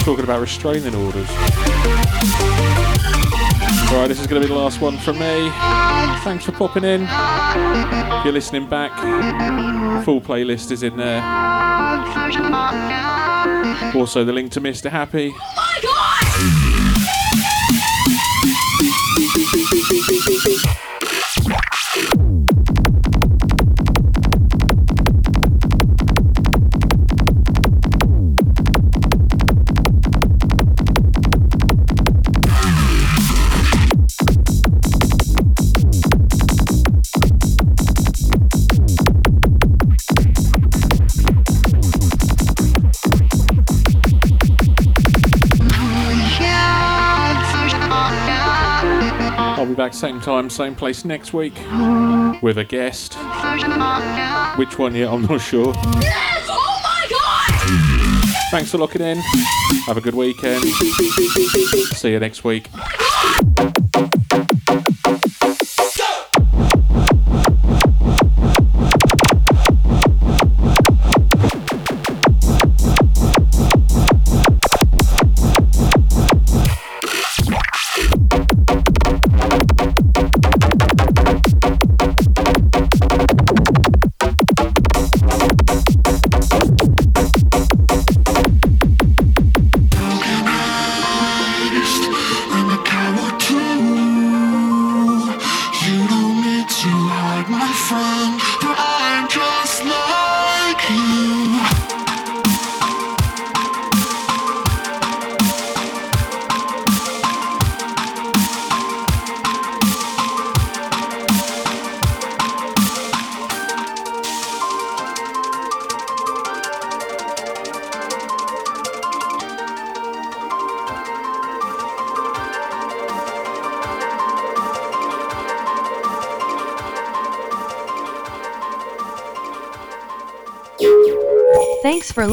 Talking 0.00 0.24
about 0.24 0.40
restraining 0.40 0.96
orders. 0.96 1.30
Alright, 3.88 4.08
this 4.08 4.18
is 4.20 4.26
going 4.26 4.42
to 4.42 4.48
be 4.48 4.52
the 4.52 4.58
last 4.58 4.80
one 4.80 4.98
from 4.98 5.20
me. 5.20 5.48
Thanks 6.24 6.44
for 6.44 6.50
popping 6.50 6.82
in. 6.82 7.02
If 7.02 8.24
you're 8.24 8.32
listening 8.32 8.68
back, 8.68 8.90
full 10.04 10.20
playlist 10.20 10.72
is 10.72 10.82
in 10.82 10.96
there. 10.96 11.22
Also, 13.94 14.24
the 14.24 14.32
link 14.32 14.50
to 14.52 14.60
Mr. 14.60 14.90
Happy. 14.90 15.32
Oh 15.36 15.82
I'll 20.66 20.75
time, 50.26 50.50
same 50.50 50.74
place 50.74 51.04
next 51.04 51.32
week 51.32 51.54
with 52.42 52.58
a 52.58 52.66
guest. 52.68 53.14
Which 54.58 54.76
one 54.76 54.96
yet? 54.96 55.08
I'm 55.08 55.22
not 55.22 55.40
sure. 55.40 55.72
Oh 55.76 56.00
Thanks 58.50 58.72
for 58.72 58.78
locking 58.78 59.02
in. 59.02 59.18
Have 59.86 59.96
a 59.96 60.00
good 60.00 60.16
weekend. 60.16 60.64
See 60.64 62.10
you 62.10 62.18
next 62.18 62.42
week. 62.42 62.66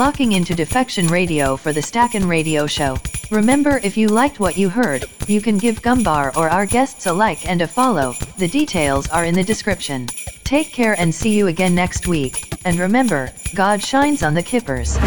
Locking 0.03 0.33
into 0.33 0.53
Defection 0.53 1.07
Radio 1.07 1.55
for 1.55 1.71
the 1.71 1.81
Stackin' 1.81 2.27
Radio 2.27 2.67
Show. 2.67 2.97
Remember, 3.31 3.79
if 3.85 3.95
you 3.95 4.09
liked 4.09 4.37
what 4.37 4.57
you 4.57 4.67
heard, 4.67 5.05
you 5.29 5.39
can 5.39 5.57
give 5.57 5.81
Gumbar 5.81 6.35
or 6.35 6.49
our 6.49 6.65
guests 6.65 7.05
a 7.05 7.13
like 7.13 7.47
and 7.47 7.61
a 7.61 7.67
follow. 7.67 8.13
The 8.37 8.49
details 8.49 9.07
are 9.11 9.23
in 9.23 9.33
the 9.33 9.45
description. 9.45 10.07
Take 10.43 10.73
care 10.73 10.99
and 10.99 11.15
see 11.15 11.29
you 11.29 11.47
again 11.47 11.73
next 11.73 12.05
week. 12.05 12.53
And 12.65 12.79
remember, 12.79 13.31
God 13.55 13.81
shines 13.81 14.23
on 14.23 14.33
the 14.33 14.43
kippers. 14.43 14.97